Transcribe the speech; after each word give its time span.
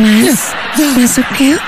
Mas, 0.00 0.56
masuk 0.96 1.28
yuk. 1.36 1.60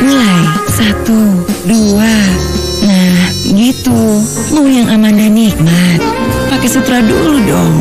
Mulai 0.00 0.40
satu, 0.72 1.20
dua. 1.68 2.16
Nah, 2.80 3.28
gitu. 3.44 3.92
Mau 4.56 4.64
yang 4.64 4.88
aman 4.88 5.20
dan 5.20 5.36
nikmat. 5.36 6.00
Pakai 6.48 6.68
sutra 6.72 7.04
dulu 7.04 7.44
dong. 7.44 7.76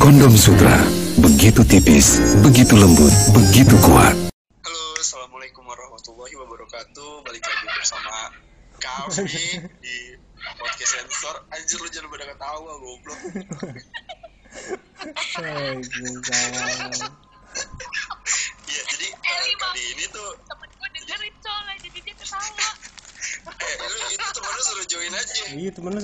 Kondom 0.00 0.32
Sutra, 0.32 0.80
begitu 1.20 1.60
tipis, 1.60 2.40
begitu 2.40 2.72
lembut, 2.72 3.12
begitu 3.36 3.76
kuat. 3.84 4.31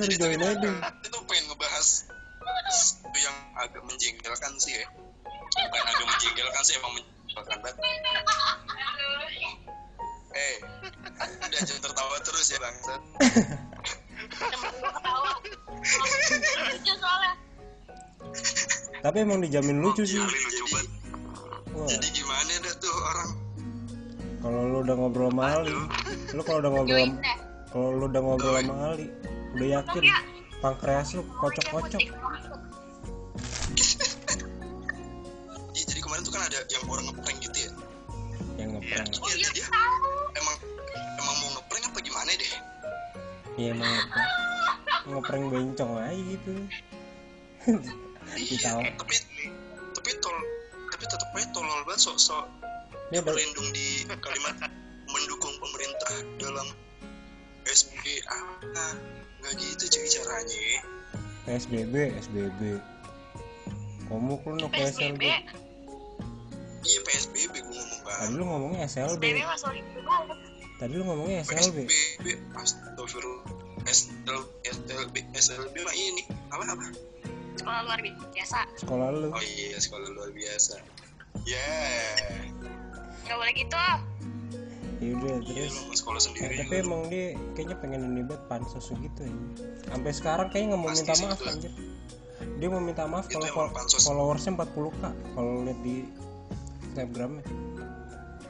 Suruh 0.08 0.24
join 0.24 0.40
aja. 0.40 0.72
Itu 1.04 1.18
pengen 1.28 1.44
ngebahas 1.52 1.88
itu 3.04 3.18
yang 3.20 3.36
agak 3.60 3.82
menjengkelkan 3.84 4.52
sih 4.56 4.72
ya. 4.80 4.88
Bukan 5.28 5.84
agak 5.84 6.06
menjengkelkan 6.08 6.62
sih 6.64 6.74
emang 6.80 6.92
menjengkelkan 6.96 7.58
banget. 7.60 7.76
Eh, 10.32 10.56
udah 11.44 11.60
jangan 11.60 11.82
tertawa 11.84 12.16
terus 12.24 12.46
ya 12.48 12.56
bangsat. 12.56 13.00
soalnya 16.88 17.32
Tapi 19.04 19.16
emang 19.20 19.44
dijamin 19.44 19.84
lucu 19.84 20.08
sih. 20.08 20.24
lucu 20.24 20.64
banget. 20.72 20.92
Jadi 21.84 22.08
gimana 22.16 22.52
dah 22.64 22.74
tuh 22.80 22.96
orang 23.12 23.30
kalau 24.38 24.60
lu 24.70 24.78
udah 24.86 24.94
ngobrol 24.94 25.28
sama 25.34 25.44
Ali, 25.50 25.74
lu 26.30 26.42
kalau 26.46 26.58
udah 26.62 26.70
ngobrol 26.70 26.96
deh 26.96 27.10
kalau 27.74 27.88
lu 27.92 28.04
udah 28.06 28.22
ngobrol 28.22 28.54
sama 28.56 28.74
Ali, 28.94 29.06
udah 29.58 29.82
yakin 29.82 30.04
pankreas 30.62 31.18
lu 31.18 31.26
kocok-kocok. 31.34 31.98
Iya, 35.74 35.82
jadi 35.82 35.98
kemarin 35.98 36.22
tuh 36.22 36.30
kan 36.30 36.42
ada 36.46 36.62
yang 36.70 36.86
orang 36.86 37.10
ngeprank 37.10 37.38
gitu 37.42 37.58
ya. 37.66 37.72
Yang 38.54 38.70
ngeprank. 38.78 39.10
Iya, 39.34 39.50
dia, 39.50 39.66
emang 40.38 40.56
emang 40.94 41.36
mau 41.42 41.48
ngeprank 41.58 41.84
apa 41.90 41.98
gimana 41.98 42.30
deh? 42.38 42.52
Iya 43.58 43.68
emang 43.74 43.90
ngeprank. 43.90 44.30
Ngeprank 45.10 45.44
bencong 45.50 45.92
aja 45.98 46.14
gitu. 46.22 46.52
Iya, 48.38 48.94
tapi 48.94 49.16
tapi 49.90 50.10
tol 50.22 50.36
tapi 50.94 51.04
tetap 51.10 51.34
aja 51.34 51.46
tolol 51.50 51.82
banget 51.88 52.00
sok 52.06 52.16
sok 52.20 52.46
Dia 53.08 53.24
berlindung 53.24 53.72
di 53.72 54.04
kalimat 54.06 54.68
mendukung 55.08 55.56
pemerintah 55.58 56.14
dalam 56.38 56.68
SBB 57.66 58.04
ah 58.28 59.17
nggak 59.40 59.52
gitu 59.58 59.84
cuy 59.88 60.06
caranya. 60.08 60.62
PSBB, 61.48 61.94
SBB. 62.28 62.60
Komuk 64.08 64.40
lu 64.48 64.56
no 64.56 64.68
PSBB 64.72 65.22
iya 66.88 67.00
PSBB 67.04 67.54
gue 67.60 67.74
ngomong 67.74 68.00
Tadi 68.00 68.16
kan 68.18 68.28
lu 68.32 68.44
ngomongnya 68.48 68.80
SLB. 68.88 69.22
PSBB 69.22 69.36
banget 70.06 70.38
Tadi 70.78 70.92
lu 70.94 71.04
ngomongnya 71.04 71.38
SLB. 71.44 71.78
PSBB 71.84 72.26
astagfirullah. 72.56 73.44
SLB 73.88 74.48
SLB 74.64 75.14
SLB 75.36 75.74
mah 75.84 75.94
ini. 75.96 76.22
Apa 76.54 76.64
apa? 76.64 76.86
Sekolah 77.58 77.80
luar 77.84 78.00
biasa. 78.00 78.58
Sekolah 78.78 79.06
lu. 79.12 79.28
oh 79.34 79.44
iya 79.44 79.76
sekolah 79.76 80.08
luar 80.14 80.30
biasa. 80.32 80.80
Ya 81.44 81.68
nggak 83.28 83.36
boleh 83.36 83.54
gitu 83.60 83.76
Ya 84.98 85.14
udah 85.14 85.30
iya 85.40 85.62
terus. 85.64 85.74
mau 85.80 85.94
sekolah 85.94 86.20
sendiri 86.20 86.54
tapi 86.56 86.74
juga. 86.74 86.82
emang 86.82 87.02
dia 87.06 87.26
kayaknya 87.52 87.76
pengen 87.78 88.00
ini 88.08 88.22
banget 88.22 88.42
pansos 88.46 88.90
gitu 88.90 89.20
ya. 89.22 89.34
Sampai 89.86 90.10
sekarang 90.10 90.46
kayaknya 90.48 90.68
nggak 90.68 90.80
mau 90.80 90.88
Pasti 90.88 91.00
minta 91.00 91.14
maaf 91.20 91.38
itu. 91.38 91.44
anjir. 91.46 91.72
Dia 92.58 92.68
mau 92.68 92.80
minta 92.80 93.02
maaf 93.04 93.26
kalau 93.26 93.46
followersnya 93.96 94.52
40k 94.52 95.02
kalau 95.32 95.52
lihat 95.62 95.80
di 95.80 95.96
Instagramnya. 96.84 97.44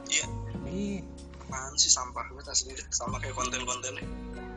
iya 0.07 0.25
Iya. 0.65 1.01
apaan 1.39 1.73
sih 1.75 1.89
sampah 1.89 2.25
banget 2.27 2.45
asli 2.47 2.73
sama 2.89 3.17
kayak 3.17 3.33
konten-kontennya 3.33 4.05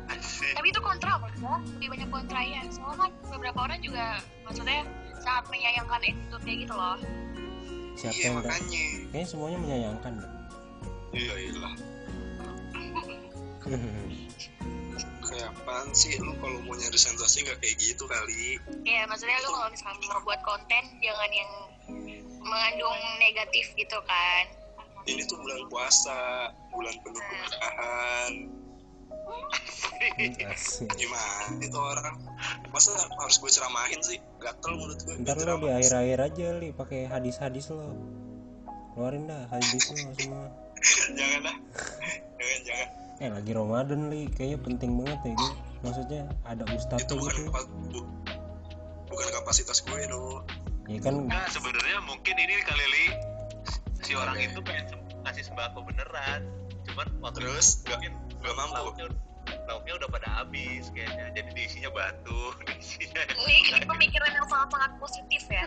tapi 0.56 0.66
itu 0.66 0.76
kontra 0.78 1.16
maksudnya 1.16 1.56
lebih 1.72 1.88
banyak 1.88 2.08
kontranya 2.10 2.60
soalnya 2.68 2.96
kan 2.98 3.10
beberapa 3.30 3.58
orang 3.62 3.80
juga 3.80 4.04
maksudnya 4.42 4.84
sangat 5.18 5.44
menyayangkan 5.48 6.00
itu 6.04 6.36
kayak 6.38 6.58
gitu 6.62 6.74
loh 6.74 6.96
Siapa 7.92 8.12
iya 8.12 8.24
yang 8.24 8.34
makanya 8.34 8.82
Kayaknya 9.08 9.26
semuanya 9.26 9.58
menyayangkan. 9.60 10.12
deh. 10.16 10.30
Iya 11.12 11.34
iyalah 11.38 11.74
kayak 15.32 15.48
apaan 15.64 15.88
sih? 15.96 16.20
Lu 16.20 16.36
kalau 16.38 16.60
mau 16.68 16.76
nyari 16.76 16.98
sensasi 16.98 17.48
nggak 17.48 17.58
kayak 17.64 17.76
gitu 17.80 18.04
kali. 18.04 18.60
Ya 18.84 19.08
maksudnya 19.08 19.40
lu 19.40 19.50
kalau 19.56 19.68
misalnya 19.72 20.06
mau 20.12 20.20
buat 20.28 20.40
konten 20.44 20.84
jangan 21.00 21.30
yang 21.32 21.50
mengandung 22.44 23.00
negatif 23.16 23.72
gitu 23.72 23.98
kan. 24.04 24.44
Ini 25.08 25.24
tuh 25.26 25.40
bulan 25.40 25.66
puasa 25.72 26.52
bulan 26.70 26.94
penuh 27.00 27.22
keberkahan. 27.24 28.32
Asik. 30.52 30.92
gimana 30.98 31.56
itu 31.62 31.78
orang? 31.78 32.16
Masa 32.74 32.92
harus 32.98 33.36
gue 33.38 33.50
ceramahin 33.50 34.00
sih? 34.04 34.18
Gatel 34.42 34.76
mulut 34.76 35.00
gue. 35.00 35.16
Ntar 35.24 35.40
lo 35.40 35.62
di 35.62 35.70
akhir-akhir 35.72 36.18
aja 36.20 36.46
li. 36.58 36.68
Pakai 36.74 37.08
hadis-hadis 37.08 37.72
lo. 37.72 37.96
Keluarin 38.92 39.30
dah 39.30 39.48
hadis 39.48 39.88
lo 39.88 40.12
semua. 40.18 40.52
jangan 41.18 41.40
lah. 41.42 41.56
Jangan 42.34 42.60
jangan. 42.64 42.88
Eh 43.18 43.30
lagi 43.30 43.50
Ramadan 43.50 44.00
li, 44.08 44.26
kayaknya 44.28 44.58
penting 44.60 44.90
banget 44.96 45.20
ya 45.22 45.32
gitu. 45.32 45.54
Maksudnya 45.80 46.22
ada 46.42 46.62
itu 46.64 46.74
ustadznya 46.76 47.12
bukan 47.12 47.32
gitu. 47.32 47.42
kapa- 47.48 47.68
bu- 47.88 48.10
bukan 49.06 49.28
kapasitas 49.32 49.78
gue 49.80 49.98
no 50.06 50.42
Ya 50.84 50.98
kan? 50.98 51.14
Nah 51.24 51.46
sebenarnya 51.46 52.02
mungkin 52.02 52.34
ini 52.34 52.54
kali 52.60 52.86
li. 52.88 53.06
Si 54.00 54.12
orang 54.12 54.34
itu 54.36 54.58
pengen 54.60 54.90
ngasih 55.22 55.44
sembako 55.44 55.78
beneran, 55.84 56.42
cuman 56.84 57.06
waktu 57.20 57.38
terus 57.40 57.78
itu 57.78 57.94
nggak 57.94 58.10
nggak 58.36 58.54
mampu. 58.56 58.74
lauknya, 58.74 59.06
lauknya 59.64 59.92
udah 59.94 60.08
pada 60.10 60.28
habis 60.34 60.90
kayaknya, 60.90 61.30
jadi 61.30 61.50
diisinya 61.52 61.90
batu, 61.92 62.40
diisinya. 62.66 63.22
ini, 63.38 63.54
ini 63.70 63.86
pemikiran 63.86 64.30
yang 64.32 64.46
sangat 64.50 64.68
sangat 64.68 64.92
positif 64.98 65.42
ya. 65.46 65.64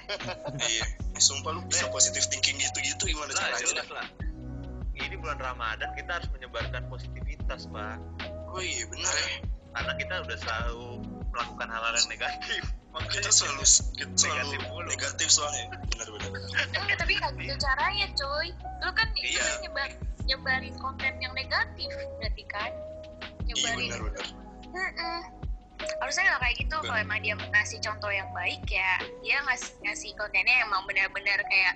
Iya. 0.60 0.86
Sumpah 1.16 1.56
lu 1.56 1.64
bisa 1.64 1.88
positif 1.88 2.28
thinking 2.28 2.60
gitu-gitu 2.60 3.08
gimana 3.08 3.32
Lah 3.32 3.56
caranya? 3.56 3.84
lah. 3.94 4.08
Ini 4.96 5.16
bulan 5.20 5.38
Ramadan 5.38 5.90
kita 5.94 6.12
harus 6.16 6.30
menyebarkan 6.32 6.88
positivitas 6.88 7.68
pak, 7.68 8.00
oh 8.48 8.64
iya 8.64 8.88
benar 8.88 9.12
ya. 9.12 9.38
Karena 9.76 9.94
kita 10.00 10.14
udah 10.24 10.38
selalu 10.40 10.88
melakukan 11.30 11.68
hal-hal 11.68 11.94
yang 11.94 12.10
negatif. 12.10 12.64
kita 12.64 13.28
Makanya 13.28 13.28
selalu 13.28 13.64
kita 14.00 14.16
selalu 14.16 14.40
Negatif 14.40 14.60
mulu. 14.72 14.88
negatif 14.88 15.28
soalnya. 15.28 15.66
Benar 15.92 16.08
benar. 16.16 16.30
Enggak, 16.80 16.98
tapi 16.98 17.14
nggak 17.20 17.32
gitu 17.36 17.56
caranya 17.60 18.08
cuy. 18.16 18.48
Lu 18.56 18.90
kan 18.96 19.08
itu 19.14 19.36
Iya. 19.36 19.46
nyebar, 19.62 19.90
nyebarin 20.24 20.76
konten 20.80 21.14
yang 21.20 21.34
negatif 21.36 21.92
berarti 22.16 22.44
kan? 22.48 22.72
Iya 23.44 23.52
nyebarin. 23.52 23.88
benar. 23.92 24.00
Benar 24.00 24.24
Mm-mm. 24.72 25.20
harusnya 26.00 26.24
nggak 26.26 26.40
kayak 26.40 26.56
gitu. 26.56 26.76
Kalau 26.80 26.96
emang 26.98 27.20
dia 27.20 27.36
ngasih 27.36 27.80
contoh 27.84 28.12
yang 28.12 28.32
baik 28.32 28.64
ya 28.66 28.96
dia 29.20 29.44
ngasih 29.44 29.76
ngasih 29.84 30.12
kontennya 30.16 30.64
emang 30.64 30.88
benar-benar 30.88 31.40
kayak 31.44 31.74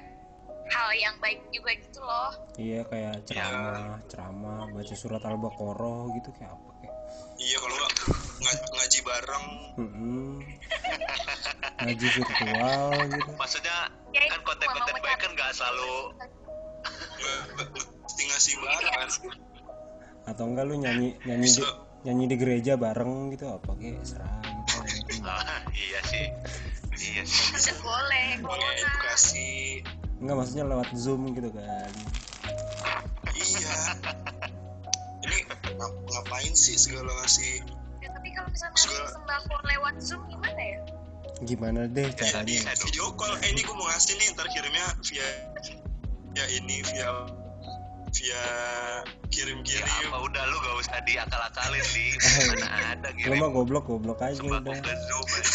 hal 0.70 0.90
yang 0.94 1.16
baik 1.18 1.40
juga 1.50 1.72
gitu 1.74 2.00
loh 2.00 2.32
iya 2.56 2.82
kayak 2.84 3.24
ceramah, 3.24 4.00
ceramah, 4.06 4.60
baca 4.70 4.96
surat 4.96 5.22
Al-Baqarah 5.22 6.02
gitu 6.14 6.30
kayak 6.34 6.52
apa 6.52 6.70
kayak. 6.78 6.96
iya 7.38 7.58
kalau 7.58 7.76
nggak 7.76 7.92
nga- 8.40 8.70
ngaji 8.76 9.00
bareng. 9.02 9.48
Ngaji 11.80 12.08
virtual 12.16 12.84
gitu. 13.08 13.32
maksudnya 13.36 13.78
Ya, 14.10 14.26
kan 14.28 14.42
konten-konten 14.44 14.96
baik 15.00 15.18
kan 15.18 15.32
nggak 15.32 15.52
selalu 15.54 15.96
mesti 18.04 18.22
ngasih 18.26 18.56
bareng 18.58 19.12
Atau 20.26 20.44
enggak 20.46 20.66
lu 20.66 20.76
nyanyi 20.78 21.16
nyanyi 21.24 21.48
di, 21.48 21.64
nyanyi 22.04 22.24
di 22.28 22.36
gereja 22.36 22.74
bareng 22.76 23.30
gitu 23.32 23.46
apa 23.48 23.72
kayak 23.76 24.02
serah 24.04 24.42
gitu. 24.44 24.78
Ah, 25.20 25.60
iya 25.76 26.00
sih, 26.08 26.26
iya 26.96 27.22
sih. 27.22 27.52
bisa 27.52 27.76
boleh 27.82 28.40
edukasi 28.40 29.84
Enggak 30.20 30.36
maksudnya 30.38 30.66
lewat 30.66 30.90
Zoom 30.94 31.32
gitu 31.32 31.50
kan. 31.50 31.92
iya. 33.32 33.76
Ini 35.22 35.38
ngap- 35.72 36.00
ngapain 36.06 36.54
sih 36.54 36.76
segala 36.76 37.12
ngasih 37.16 37.64
Ya, 38.00 38.08
tapi 38.10 38.32
kalau 38.32 38.48
misalnya 38.48 38.72
ngasih 38.74 38.88
Segala- 38.90 39.12
sembako 39.12 39.56
lewat 39.66 39.96
zoom 40.00 40.22
gimana 40.26 40.62
ya? 40.62 40.80
Gimana 41.40 41.80
deh 41.86 42.04
ya, 42.06 42.12
di 42.12 42.20
caranya? 42.22 42.72
video 42.78 43.06
call. 43.14 43.32
Eh 43.38 43.50
ini 43.50 43.62
gue 43.62 43.72
mau 43.74 43.84
ngasih 43.86 44.14
nih 44.14 44.28
ntar 44.34 44.48
kirimnya 44.50 44.88
via 45.02 45.28
ya 46.34 46.46
ini 46.54 46.80
via 46.82 47.10
via 48.10 48.44
kirim-kirim. 49.30 49.84
Ya 49.84 50.08
apa 50.10 50.18
udah 50.22 50.44
lu 50.46 50.58
gak 50.58 50.76
usah 50.78 51.00
diakal-akalin 51.02 51.86
di. 51.90 52.08
Mana 52.50 52.68
ada 52.94 53.08
lu 53.10 53.18
kirim. 53.18 53.38
mah 53.38 53.50
goblok 53.50 53.84
goblok 53.86 54.20
aja 54.22 54.36
sembako 54.36 54.68
udah. 54.68 54.80
ke 54.80 54.94
zoom 55.02 55.28
aja. 55.30 55.52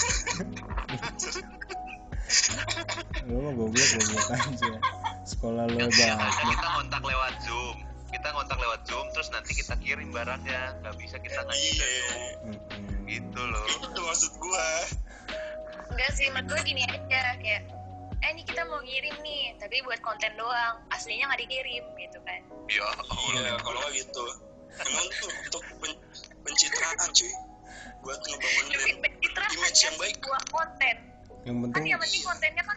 lu 3.24 3.36
mah 3.40 3.52
goblok 3.56 3.88
goblok 3.96 4.26
aja. 4.36 4.72
Sekolah 5.24 5.64
lu 5.72 5.76
Ya, 5.80 5.86
banget 5.88 6.16
kadang 6.20 6.48
kita 6.52 6.68
kontak 6.76 7.02
lewat 7.02 7.34
zoom. 7.44 7.76
Kita 8.12 8.28
kontak 8.30 8.58
lewat 8.60 8.80
zoom 8.84 9.06
terus 9.16 9.28
nanti 9.32 9.52
kita 9.56 9.74
kirim 9.80 10.08
barangnya. 10.12 10.62
Nggak 10.84 10.94
bisa 11.00 11.16
kita 11.18 11.40
ke 11.42 11.54
iya. 11.56 11.72
Zoom. 11.72 12.20
Mm-mm. 12.52 13.08
gitu 13.08 13.42
loh. 13.42 13.66
Itu 13.68 14.00
maksud 14.00 14.32
gua. 14.38 14.68
Enggak 15.94 16.10
sih 16.16 16.26
menurut 16.32 16.48
gue 16.52 16.60
gini 16.68 16.82
aja 16.84 17.38
kayak 17.38 17.62
eh 18.24 18.28
ini 18.32 18.42
kita 18.48 18.64
mau 18.64 18.80
ngirim 18.80 19.16
nih 19.20 19.56
tapi 19.60 19.80
buat 19.84 20.00
konten 20.04 20.32
doang. 20.36 20.80
Aslinya 20.92 21.32
nggak 21.32 21.40
dikirim 21.48 21.84
gitu 21.96 22.18
kan. 22.24 22.40
Ya 22.68 22.86
iya 23.40 23.54
kalau 23.60 23.80
gitu. 23.92 24.24
Emang 24.74 25.06
tuh 25.22 25.30
untuk 25.30 25.62
pen- 25.80 26.02
pencitraan 26.42 27.08
cuy. 27.14 27.32
Buat 28.04 28.20
ngebangun 28.20 28.64
brand 29.32 29.52
image 29.56 29.80
yang 29.80 29.96
baik. 29.96 30.16
sebuah 30.20 30.42
konten. 30.52 30.96
Yang 31.44 31.56
kan 31.56 31.62
penting 31.68 31.84
yang 31.92 32.00
penting 32.00 32.22
kontennya 32.24 32.62
kan 32.64 32.76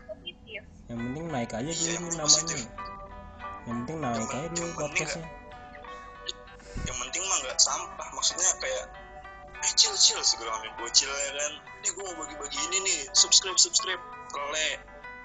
yang 0.87 0.99
penting 1.01 1.25
naik 1.27 1.51
aja 1.51 1.67
dulu 1.67 1.83
Iya, 1.83 1.99
nih 1.99 2.17
positif. 2.17 2.59
namanya 2.63 2.75
yang 3.67 3.75
penting 3.77 3.97
naik 3.99 4.31
aja 4.31 4.47
dulu 4.49 4.71
podcastnya. 4.73 5.27
yang 6.77 6.97
penting 6.97 7.21
mah 7.21 7.37
nggak 7.41 7.57
sampah. 7.57 8.07
Maksudnya 8.13 8.49
kayak 8.57 8.85
eh 9.57 9.73
chill 9.73 9.95
chill 9.97 10.21
segala 10.21 10.55
macam 10.55 10.73
bocil 10.77 11.09
ya 11.09 11.31
kan. 11.33 11.53
Ini 11.77 11.87
gue 11.89 12.03
mau 12.05 12.15
bagi-bagi 12.17 12.59
ini 12.61 12.77
nih. 12.79 12.99
Subscribe 13.11 13.57
subscribe. 13.57 13.99
Kole 14.29 14.67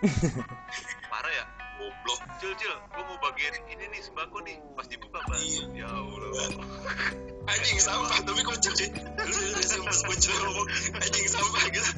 parah 1.13 1.33
ya? 1.33 1.45
Goblok. 1.73 2.21
Cil 2.39 2.53
cil 2.55 2.75
gua 2.91 3.03
mau 3.07 3.19
bagian 3.23 3.55
ini 3.69 3.87
nih 3.87 4.01
sembako 4.03 4.43
nih. 4.43 4.59
Pas 4.75 4.87
dibuka 4.87 5.19
bang 5.23 5.39
Iya. 5.39 5.63
ya 5.79 5.89
Allah. 5.89 6.51
Anjing 7.53 7.79
sampah. 7.79 8.19
Tapi 8.23 8.43
kocak 8.43 8.75
sih. 8.75 8.89
Lu 8.91 9.31
udah 9.31 9.63
sempat 9.63 9.99
bocil 10.03 10.35
ngomong? 10.35 10.67
Anjing 10.99 11.27
sampah 11.29 11.63
gitu 11.71 11.91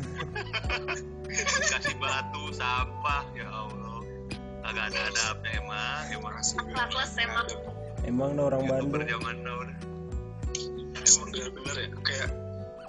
dikasih 1.42 1.94
batu 1.98 2.42
sampah 2.54 3.25
ya 3.34 3.48
Allah. 3.50 3.98
Agak 4.64 4.84
ada 4.94 5.00
adabnya 5.12 5.50
emang 5.60 6.02
emang 6.14 6.34
Akhlakles 6.40 7.12
emang. 7.20 7.46
emang 8.04 8.28
ada 8.36 8.42
orang 8.48 8.62
Bandung. 8.64 9.04
zaman 9.04 9.36
now 9.44 9.56
udah. 9.60 9.78
emang 10.94 11.28
gak 11.34 11.48
bener 11.52 11.76
ya? 11.76 11.88
Kayak 12.00 12.31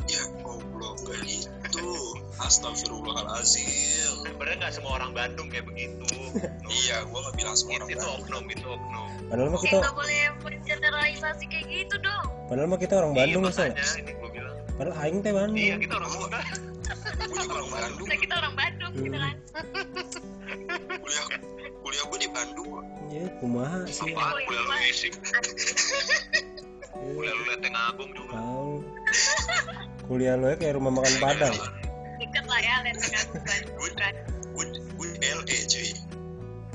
ya 0.06 0.22
goblok 0.46 0.98
gak 1.04 1.20
gitu. 1.26 1.90
Astagfirullahalazim 2.36 4.26
sebenarnya 4.36 4.56
nggak 4.60 4.74
semua 4.76 4.92
orang 5.00 5.12
Bandung 5.16 5.48
kayak 5.48 5.66
begitu. 5.66 6.04
No. 6.36 6.68
iya 6.68 7.08
gua 7.08 7.20
nggak 7.24 7.36
bilang 7.40 7.56
semua 7.56 7.80
orang 7.80 7.90
itu 7.90 7.98
Bandung. 8.04 8.20
oknum 8.20 8.46
itu 8.52 8.68
oknum. 8.68 9.10
Padahal 9.32 9.50
mah 9.50 9.62
kita 9.64 9.78
nggak 9.80 9.96
boleh 9.96 10.20
mengeneralisasi 10.44 11.44
kayak 11.48 11.66
gitu 11.72 11.96
dong. 12.04 12.28
padahal 12.46 12.68
mah 12.70 12.80
kita 12.80 12.94
orang 13.00 13.14
Bandung 13.16 13.44
iya, 13.48 13.52
ya 13.52 13.56
makanya 13.56 13.86
ini 14.04 14.12
gua 14.20 14.30
bilang. 14.30 14.56
Padahal 14.76 14.96
aing 15.02 15.20
teh 15.24 15.34
Bandung. 15.34 15.58
Iya 15.64 15.76
kita 15.80 15.94
orang 15.96 16.12
Bandung 16.12 16.75
orang 16.90 17.70
Bandung 17.72 18.08
Nah, 18.08 18.18
kita 18.20 18.34
orang 18.38 18.54
Bandung 18.56 18.92
gitu 18.94 19.18
kan. 19.18 19.36
kuliah 21.02 21.26
kuliah 21.82 22.04
gua 22.06 22.18
di 22.18 22.30
Bandung 22.30 22.68
kok. 22.70 22.84
ya 23.10 23.26
kumaha 23.40 23.80
sih? 23.88 24.12
Apaan 24.14 24.36
kuliah 24.46 24.64
lu 24.64 24.74
Ya, 26.96 27.12
kuliah 27.12 27.34
lu 27.36 27.44
lenteng 27.46 27.76
agung 27.76 28.12
juga. 28.16 28.34
Tahu. 28.40 28.74
Kuliah 30.08 30.36
lu 30.38 30.46
ya 30.50 30.56
kayak 30.58 30.74
rumah 30.78 30.92
makan 30.94 31.16
padang. 31.20 31.56
Deket 32.18 32.46
lah 32.48 32.60
ya 32.62 32.74
Agung 32.82 33.44
Bandung 33.46 33.94
kan. 33.98 34.14
gua 34.56 34.66
gua 34.96 35.08
di 35.20 35.28
LE 35.28 35.58
cuy. 35.68 35.90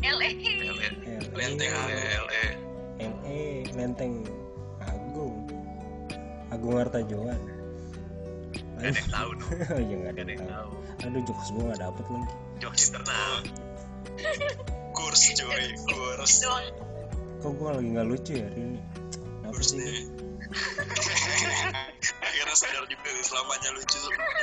LA. 0.00 0.28
LE 0.32 0.88
Lenteng 1.36 1.72
LE 1.72 2.00
LE 3.00 3.42
Lenteng 3.76 4.12
Agung 4.82 5.46
Agung. 6.50 6.74
Artajoan 6.76 7.40
gak 8.80 8.88
ada 8.88 8.96
yang 8.96 9.10
tahu 9.10 9.30
dong 9.36 9.50
iya 9.84 9.96
ada 10.00 10.10
gak 10.10 10.24
ada 10.24 10.32
yang 10.32 10.46
tahu. 10.48 10.70
aduh 11.00 11.22
jokes 11.22 11.48
gua 11.50 11.62
nggak 11.66 11.80
dapet 11.80 12.04
lagi. 12.06 12.28
Jokes 12.58 12.82
internal. 12.88 13.34
Kurs 14.96 15.22
cuy 15.32 15.64
kurs. 15.86 16.34
Kok 17.40 17.52
gua 17.54 17.70
lagi 17.76 17.88
nggak 17.88 18.06
lucu 18.06 18.32
ya 18.34 18.44
hari 18.44 18.60
ini? 18.60 18.80
Apa 19.40 19.52
kurs 19.52 19.70
sih 19.70 20.08
akhirnya 22.20 22.56
sadar 22.56 22.82
juga 22.84 23.08
nih 23.08 23.22
selamanya 23.22 23.70
lucu 23.70 23.98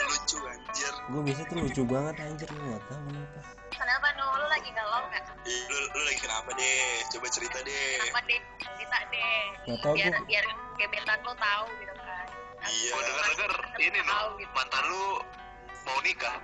lucu 0.08 0.38
anjir. 0.42 0.94
Gua 1.10 1.22
biasa 1.22 1.42
tuh 1.46 1.56
lucu 1.60 1.82
banget 1.84 2.16
anjir. 2.22 2.48
Lu 2.48 2.62
nggak 2.64 2.82
tahu 2.88 3.02
kenapa. 3.04 3.40
Kenapa 3.68 4.08
no? 4.16 4.26
Lu 4.34 4.48
lagi 4.48 4.70
galau? 4.72 5.04
Ih, 5.44 5.62
lu, 5.68 5.78
lu 5.92 6.02
lagi 6.04 6.20
kenapa 6.20 6.50
deh? 6.54 6.82
Coba 7.12 7.28
cerita 7.28 7.58
deh. 7.62 8.00
Kenapa 8.00 8.22
deh? 8.26 8.40
Cerita 8.58 8.98
deh. 9.06 9.44
Nggak 9.68 9.80
tahu, 9.82 9.94
biar 9.96 10.12
gua- 10.12 10.26
biar 10.26 10.46
gebetan 10.78 11.20
lu 11.22 11.34
tahu 11.36 11.66
gitu. 11.78 11.94
Iya. 12.66 12.92
Gua 12.92 13.02
denger 13.04 13.26
denger 13.28 13.54
ini 13.78 14.00
Tahu 14.02 14.28
gitu. 14.38 14.52
mantan 14.56 14.84
lu 14.90 15.06
mau 15.86 15.98
nikah. 16.02 16.36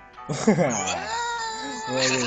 Waduh. 1.84 2.22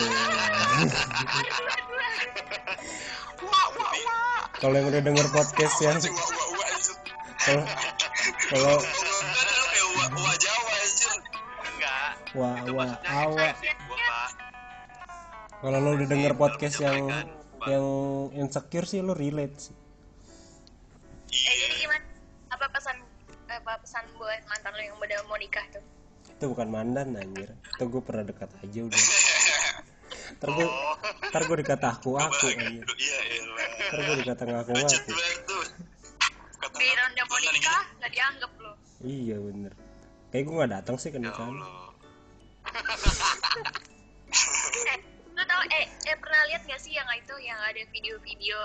Wah 3.37 3.67
wah 3.77 3.93
wah. 3.93 4.41
Kalau 4.57 4.75
yang 4.75 4.87
udah 4.89 5.01
denger 5.01 5.27
podcast 5.29 5.75
yang 5.79 5.97
kalau 7.37 7.63
kalau 8.49 8.75
kan 8.81 9.87
wah 9.95 10.07
wah 10.11 10.35
Jawa 10.35 10.73
anjir. 10.77 11.13
Enggak. 11.63 12.11
Wah 12.33 12.57
wah 12.73 12.91
awa 13.07 13.47
pak. 13.55 14.29
Kalau 15.57 15.77
lo 15.81 15.89
udah 15.97 16.05
denger 16.05 16.33
podcast 16.37 16.77
yang 16.77 17.09
Menyampaikan, 17.09 17.57
Pak. 17.57 17.65
yang 17.65 17.85
insecure 18.37 18.85
sih 18.85 19.01
lo 19.01 19.17
relate 19.17 19.57
sih 19.57 19.75
mau 25.37 25.45
nikah 25.45 25.65
tuh? 25.69 25.85
itu 26.37 26.45
bukan 26.49 26.69
mandan 26.69 27.13
anjir. 27.13 27.49
Itu 27.77 27.89
gue 27.93 28.01
pernah 28.01 28.25
dekat 28.25 28.49
aja 28.57 28.79
udah. 28.89 28.97
Ntar 30.37 30.53
gue 30.53 30.69
oh. 30.69 30.93
ntar 31.33 31.41
gue 31.49 31.57
dikata 31.61 31.87
aku 31.97 32.13
aku 32.17 32.45
anjir. 32.57 32.85
Iya 32.85 33.17
ntar 33.89 33.99
gue 34.01 34.15
dikata 34.21 34.43
ngaku 34.49 34.71
kata 34.73 34.97
Giliran 36.77 37.09
udah 37.13 37.25
mau 37.25 37.39
nikah 37.41 37.81
nggak 38.01 38.11
dianggap 38.13 38.51
lu. 38.61 38.71
iya 39.05 39.37
bener. 39.37 39.73
Kayak 40.33 40.43
gue 40.45 40.53
nggak 40.57 40.73
datang 40.77 40.95
sih 40.97 41.09
ke 41.09 41.17
ya 41.17 41.21
nikahan. 41.29 41.57
Allah. 41.57 41.89
Eh, 42.69 42.81
lu 45.37 45.43
tau 45.45 45.61
eh, 45.73 45.85
eh 45.85 46.17
pernah 46.17 46.41
lihat 46.49 46.65
gak 46.65 46.81
sih 46.81 46.97
yang 46.97 47.05
itu 47.17 47.33
yang 47.41 47.57
ada 47.61 47.81
video-video? 47.93 48.57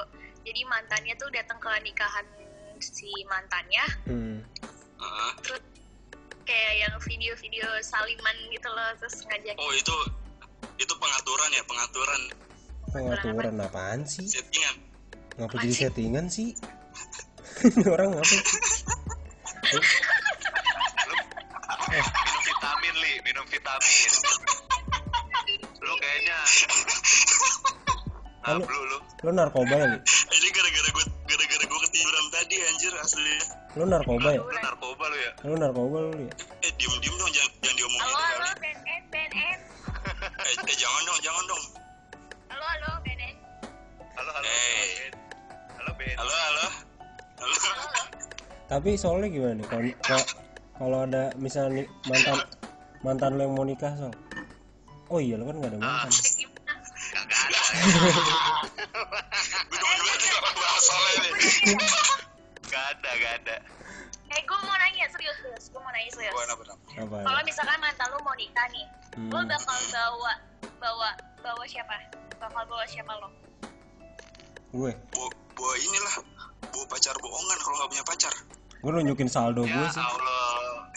Jadi 0.44 0.60
mantannya 0.68 1.14
tuh 1.16 1.32
datang 1.32 1.56
ke 1.56 1.68
nikahan 1.84 2.26
si 2.80 3.12
mantannya. 3.28 3.84
Hmm. 4.08 4.40
Terus 5.40 5.71
kayak 6.42 6.72
yang 6.88 6.94
video-video 7.00 7.66
saliman 7.82 8.36
gitu 8.50 8.68
loh 8.68 8.90
terus 8.98 9.22
ngajak 9.26 9.54
oh 9.58 9.72
itu 9.74 9.96
itu 10.78 10.94
pengaturan 10.98 11.50
ya 11.54 11.62
pengaturan. 11.66 12.20
Pengaturan 12.92 13.54
apaan 13.62 14.00
sih? 14.04 14.26
Settingan. 14.28 14.76
Ngapa 15.40 15.54
jadi 15.64 15.74
settingan 15.88 16.26
sih? 16.28 16.52
Ini 17.62 17.86
orang 17.94 18.18
ngapa? 18.18 18.36
Minum 21.92 22.40
vitamin 22.44 22.94
li. 23.00 23.12
Minum 23.24 23.46
vitamin. 23.48 24.10
Lu 25.82 25.94
kayaknya 25.98 26.38
Lalu- 28.42 28.66
Nablu 28.66 28.80
lu. 28.84 28.98
Lo 29.22 29.30
narkoba 29.30 29.70
ya 29.72 29.86
Li? 29.86 29.98
ini 30.36 30.48
gara-gara 30.50 30.88
gue 30.90 31.04
gara-gara 31.24 31.64
gue 31.64 31.80
ketiduran 31.86 32.24
tadi 32.28 32.54
anjir 32.60 32.92
asli. 32.98 33.34
Lo 33.74 33.84
narkoba 33.86 34.28
ya? 34.28 34.40
Lu 34.42 34.50
narkoba 34.52 35.04
lu 35.06 35.16
ya? 35.16 35.30
Lo 35.42 35.54
narkoba 35.56 35.96
lo 36.02 36.10
ya 36.12 36.32
eh 36.62 36.72
diem 36.74 36.94
diem 36.98 37.14
dong 37.14 37.30
jangan 37.30 37.50
jangan 37.60 37.76
diomongin 37.76 38.02
halo 38.02 38.14
kali 38.14 38.34
halo 38.34 38.50
BNN 38.58 39.02
BNN 39.08 39.58
eh, 40.42 40.54
eh 40.64 40.76
jangan 40.76 41.00
dong 41.04 41.18
jangan 41.20 41.44
dong. 41.46 41.64
Halo 42.48 42.64
halo 42.64 42.90
BNN 43.00 43.34
halo 44.12 44.30
halo 44.32 44.46
Hey. 44.46 44.90
halo 45.72 45.90
Ben. 45.94 46.14
Halo 46.14 46.32
halo 46.32 46.46
halo. 46.58 46.66
Halo. 47.38 47.54
Halo 47.56 48.02
tapi 48.66 48.90
soalnya 48.96 49.28
gimana 49.28 49.54
nih 49.54 49.66
kalau 49.68 50.22
kalau- 50.72 51.04
ada 51.04 51.30
misalnya 51.36 51.84
mantan 52.04 52.36
mantan 53.02 53.30
lo 53.36 53.42
yang 53.44 53.54
mau 53.54 53.62
nikah 53.62 53.92
so 53.94 54.08
oh 55.08 55.18
iya 55.18 55.36
lo 55.36 55.44
kan 55.44 55.56
nggak 55.58 55.70
ada 55.70 55.78
mantan. 55.78 56.10
Kagak 56.10 56.41
ada 57.42 57.58
gue 61.32 61.76
gak 62.68 62.84
ada 62.96 63.10
gak 63.20 63.32
ada. 63.44 63.56
Eh 64.32 64.40
gue 64.40 64.58
mau 64.64 64.76
nanya 64.78 65.04
serius 65.12 65.36
serius. 65.42 65.64
Gue 65.68 65.80
mau 65.80 65.92
nanya 65.92 66.08
serius. 66.08 66.32
Gue 66.32 67.20
kalau 67.20 67.40
misalkan 67.44 67.78
mantan 67.78 68.06
lu 68.10 68.18
mau 68.22 68.34
nikah 68.34 68.66
nih 68.72 68.86
Hmm. 69.12 69.28
lo 69.28 69.44
bakal 69.44 69.76
bawa 69.92 70.32
bawa 70.80 71.08
bawa 71.44 71.64
siapa? 71.68 71.92
Bakal 72.40 72.64
bawa 72.64 72.80
siapa 72.88 73.12
lo? 73.20 73.28
Gue? 74.72 74.96
Bawa, 75.12 75.28
bawa 75.52 75.74
inilah 75.76 76.14
bawa 76.72 76.84
pacar 76.88 77.12
bohongan 77.20 77.58
kalau 77.60 77.76
nggak 77.76 77.90
punya 77.92 78.04
pacar. 78.08 78.32
Gue 78.80 78.88
nunjukin 78.88 79.28
saldo 79.28 79.68
gue 79.68 79.84
ya 79.84 79.92
sih. 79.92 80.00
Allah. 80.00 80.88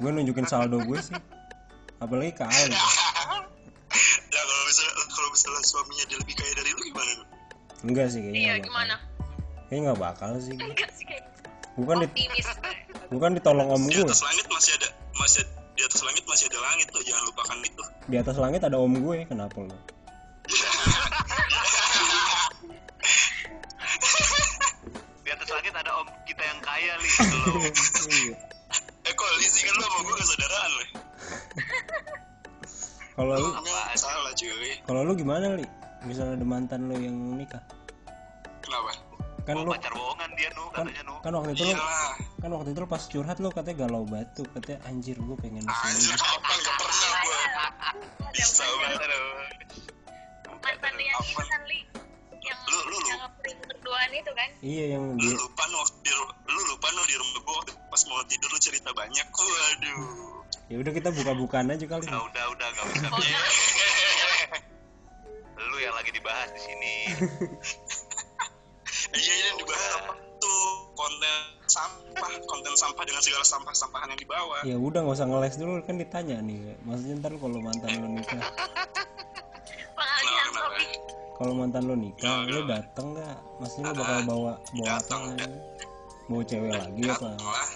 Gue 0.00 0.10
nunjukin 0.10 0.46
saldo 0.48 0.80
gue 0.80 0.98
sih. 1.04 1.12
Apalagi 2.00 2.32
ke 2.32 2.48
Al. 2.48 2.72
ya 4.30 4.40
kalau 4.42 4.64
misalnya 4.66 4.94
kalau 5.12 5.28
misalnya 5.30 5.62
suaminya 5.62 6.04
dia 6.10 6.18
lebih 6.18 6.34
kaya 6.36 6.52
dari 6.58 6.70
lu 6.74 6.82
gimana 6.90 7.12
enggak 7.84 8.06
sih 8.10 8.20
kayaknya 8.20 8.40
iya 8.40 8.54
gimana? 8.58 8.94
Kayaknya 9.68 9.90
nggak 9.90 10.00
bakal 10.00 10.30
sih. 10.38 10.54
Enggak 10.54 10.90
sih 10.94 11.04
kayak 11.08 11.24
bukan 11.74 11.94
di, 12.00 12.06
optimis. 12.06 12.46
bukan 13.10 13.30
ditolong 13.34 13.68
om 13.74 13.82
di 13.82 13.96
gue 13.98 14.06
atas 14.06 14.22
langit 14.22 14.46
masih 14.46 14.72
ada 14.78 14.88
masih 15.18 15.42
di 15.74 15.82
atas 15.82 16.00
langit 16.06 16.24
masih 16.30 16.46
ada 16.46 16.58
langit 16.62 16.86
tuh 16.94 17.02
jangan 17.02 17.24
lupakan 17.26 17.58
itu. 17.64 17.82
Di 18.06 18.16
atas 18.20 18.36
langit 18.38 18.62
ada 18.62 18.76
om 18.78 18.94
gue 18.94 19.16
kenapa 19.26 19.56
lo 19.58 19.74
Di 25.24 25.30
atas 25.34 25.48
langit 25.50 25.74
ada 25.74 25.90
om 25.98 26.08
kita 26.28 26.42
yang 26.44 26.60
kaya 26.62 26.92
li. 27.02 27.10
Loh. 27.10 27.66
Iya. 28.14 28.36
eh 29.04 29.12
kok 29.12 29.28
li 29.36 29.46
sih 29.48 29.62
kan 29.68 29.74
lu 29.76 29.82
sama 29.84 29.98
gue 30.00 30.16
kesadaran 30.16 30.70
lo 30.72 30.84
kalau 33.14 33.34
lu 33.38 33.50
kalau 34.84 35.00
lu 35.02 35.12
gimana 35.14 35.52
li? 35.52 35.66
Misalnya 36.04 36.36
ada 36.36 36.46
mantan 36.46 36.86
lu 36.86 36.96
yang 36.96 37.16
nikah. 37.34 37.60
Kenapa? 38.60 38.92
Kan 39.44 39.54
Oh, 39.56 39.64
lu 39.64 39.72
pacar 39.72 39.92
bohongan 39.92 40.30
dia 40.36 40.48
nu 40.52 40.64
kan, 40.72 40.88
katanya 40.88 41.02
nu. 41.04 41.14
kan 41.20 41.32
waktu 41.36 41.52
itu 41.52 41.62
lu 41.62 41.76
iyalah 41.76 42.12
kan 42.40 42.48
waktu 42.50 42.68
itu 42.72 42.78
lu 42.80 42.88
pas 42.88 43.02
curhat 43.04 43.36
lu 43.36 43.48
katanya 43.48 43.76
galau 43.78 44.04
batu 44.04 44.40
katanya 44.56 44.78
anjir 44.88 45.20
gue 45.20 45.36
pengen 45.36 45.60
anjir 45.68 46.16
kapan 46.16 46.56
gak 46.64 46.76
pernah 46.80 47.10
gue 47.20 47.36
bisa 48.32 48.64
banget 48.64 49.00
mantan 50.48 50.94
yang 50.96 51.20
kan 51.28 51.60
li 51.68 51.80
yang 52.40 52.56
Lu- 52.64 52.84
lu- 52.88 52.96
lu. 52.96 52.98
yang 53.04 53.20
berduaan 53.68 54.10
itu 54.12 54.30
kan? 54.32 54.48
Iya 54.60 54.84
yang 54.96 55.04
lu 55.12 55.20
dia 55.22 55.36
lupa 55.36 55.62
nu 55.68 55.76
waktu 55.76 55.96
di 56.00 56.12
lu 56.48 56.60
lupa 56.66 56.86
nu 56.88 57.02
di 57.04 57.16
rumah 57.16 57.40
gue 57.40 57.54
waktu 57.54 57.72
pas 57.84 58.02
mau 58.04 58.20
tidur 58.24 58.48
lu 58.48 58.58
cerita 58.58 58.90
banyak. 58.92 59.26
Waduh. 59.28 59.96
Ya 60.68 60.76
udah 60.80 60.92
kita 60.94 61.08
buka-bukaan 61.10 61.68
aja 61.68 61.84
kali. 61.84 62.04
Udah 62.04 62.20
udah 62.24 62.44
udah 62.48 62.68
gak 62.70 62.84
usah. 62.88 63.12
Lu 65.70 65.76
yang 65.80 65.94
lagi 65.96 66.10
dibahas 66.12 66.48
di 66.52 66.60
sini. 66.60 66.94
Iya 69.14 69.32
ini 69.34 69.46
yang 69.52 69.58
dibahas 69.62 69.90
apa 70.00 70.12
tuh? 70.42 70.66
Konten 70.94 71.34
sampah 71.66 72.30
konten 72.46 72.74
sampah 72.78 73.02
dengan 73.06 73.22
segala 73.22 73.44
sampah-sampahan 73.46 74.08
yang 74.14 74.20
dibawa. 74.20 74.56
Ya 74.66 74.76
udah 74.78 75.02
nggak 75.02 75.16
usah 75.18 75.28
ngeles 75.30 75.54
dulu 75.58 75.82
kan 75.82 75.98
ditanya 75.98 76.38
nih. 76.42 76.78
Maksudnya 76.82 77.14
ntar 77.22 77.34
kalau 77.38 77.58
mantan 77.62 77.90
lu 78.00 78.08
nikah. 78.18 78.42
Kalau 81.34 81.50
mantan 81.50 81.82
lu 81.90 81.98
nikah 81.98 82.46
lu 82.46 82.62
dateng 82.70 83.10
nggak? 83.10 83.38
Maksudnya 83.58 83.90
lu 83.90 83.98
bakal 83.98 84.18
bawa 84.22 84.52
bawa 84.54 84.86
apa 84.86 84.86
Datang, 84.86 85.22
lagi? 85.34 85.50
Bawa 86.30 86.42
cewek 86.46 86.72
lagi 86.78 87.02
apa? 87.10 87.30
lah. 87.34 87.68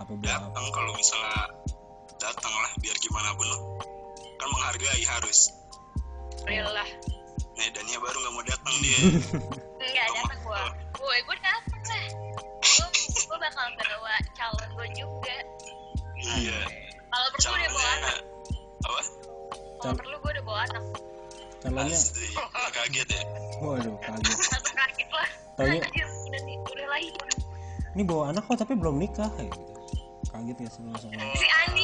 Apa 0.00 0.12
bawa 0.16 0.24
apa? 0.24 0.48
datang 0.48 0.66
kalau 0.72 0.92
misalnya 0.96 1.40
datang 2.16 2.54
lah 2.56 2.72
biar 2.80 2.96
gimana 3.04 3.28
pun. 3.36 3.46
Lo 3.52 3.58
kan 4.40 4.48
menghargai 4.48 5.04
harus 5.04 5.52
real 6.44 6.68
lah. 6.70 6.88
Nah 7.54 7.68
Dania 7.70 7.98
baru 7.98 8.16
nggak 8.18 8.32
mau 8.34 8.44
datang 8.44 8.74
dia. 8.82 8.98
Enggak 9.78 10.06
datang 10.10 10.40
gua. 10.42 10.62
Gue 10.94 11.16
gue 11.22 11.36
datang 11.38 11.82
lah. 11.84 12.06
Gue 12.64 12.88
gue 13.24 13.38
bakal 13.38 13.66
bawa 13.76 14.14
calon 14.34 14.68
gue 14.74 14.88
juga. 14.98 15.36
Iya. 16.18 16.58
Kalau 17.08 17.28
perlu 17.30 17.46
gue 17.46 17.60
udah 17.60 17.72
bawa 17.72 17.88
calonnya 17.88 17.98
anak. 17.98 18.16
apa? 18.84 19.00
Kalau 19.80 19.94
perlu 19.94 20.16
gue 20.18 20.30
udah 20.34 20.44
bawa 20.44 20.60
anak. 20.66 20.84
Calonnya? 21.62 21.98
Nggak 21.98 22.70
kaget 22.72 23.08
ya. 23.08 23.22
Waduh 23.62 23.96
kaget. 24.02 24.38
Kaget 24.84 25.08
lah. 25.14 25.28
Taunya- 25.54 25.86
Anjir, 25.86 26.08
udah 26.66 26.86
lahir 26.90 27.14
ini 27.94 28.02
bawa 28.02 28.34
anak 28.34 28.42
kok 28.50 28.58
tapi 28.58 28.74
belum 28.74 28.98
nikah 28.98 29.30
ya? 29.38 29.46
Gitu 29.46 29.70
kaget 30.34 30.56
ya 30.58 30.68
sih 30.74 30.82
langsung 30.82 31.10
si 31.14 31.46
Andi 31.46 31.82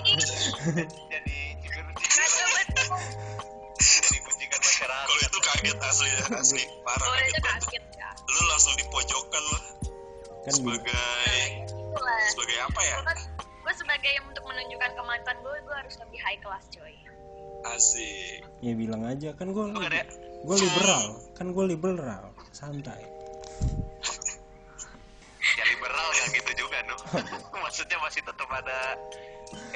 kaget 5.60 5.78
asli 5.84 6.08
ya 6.08 6.24
asli. 6.42 6.62
Parah 6.88 7.04
gue 7.04 7.16
kaget 7.20 7.36
banget. 7.44 7.62
kaget 7.68 7.84
ya 8.00 8.08
lu 8.30 8.42
langsung 8.48 8.74
dipojokkan 8.78 9.42
lo 9.52 9.58
kan 10.40 10.52
sebagai 10.56 11.04
itulah 11.68 12.20
sebagai 12.32 12.56
apa 12.64 12.80
ya? 12.80 12.96
Gue 13.04 13.12
kan 13.68 13.76
sebagai 13.76 14.10
yang 14.10 14.24
untuk 14.24 14.44
menunjukkan 14.48 14.90
ke 14.96 15.02
mantan 15.04 15.36
gue 15.44 15.56
gue 15.68 15.76
harus 15.76 15.94
lebih 16.00 16.18
high 16.24 16.40
class 16.40 16.64
coy. 16.72 16.94
Asik. 17.68 18.40
Ya 18.64 18.72
bilang 18.72 19.04
aja. 19.04 19.36
Kan 19.36 19.52
gue 19.52 19.64
ada 19.68 20.00
gue 20.40 20.56
liberal. 20.56 21.06
Kan 21.36 21.52
gue 21.52 21.64
liberal. 21.68 22.32
Santai. 22.56 23.04
Ya 25.60 25.64
liberal 25.68 26.06
gak 26.08 26.28
gitu 26.40 26.64
juga 26.64 26.78
nu. 26.88 26.96
Maksudnya 27.68 28.00
masih 28.00 28.24
tetap 28.24 28.48
ada 28.48 28.96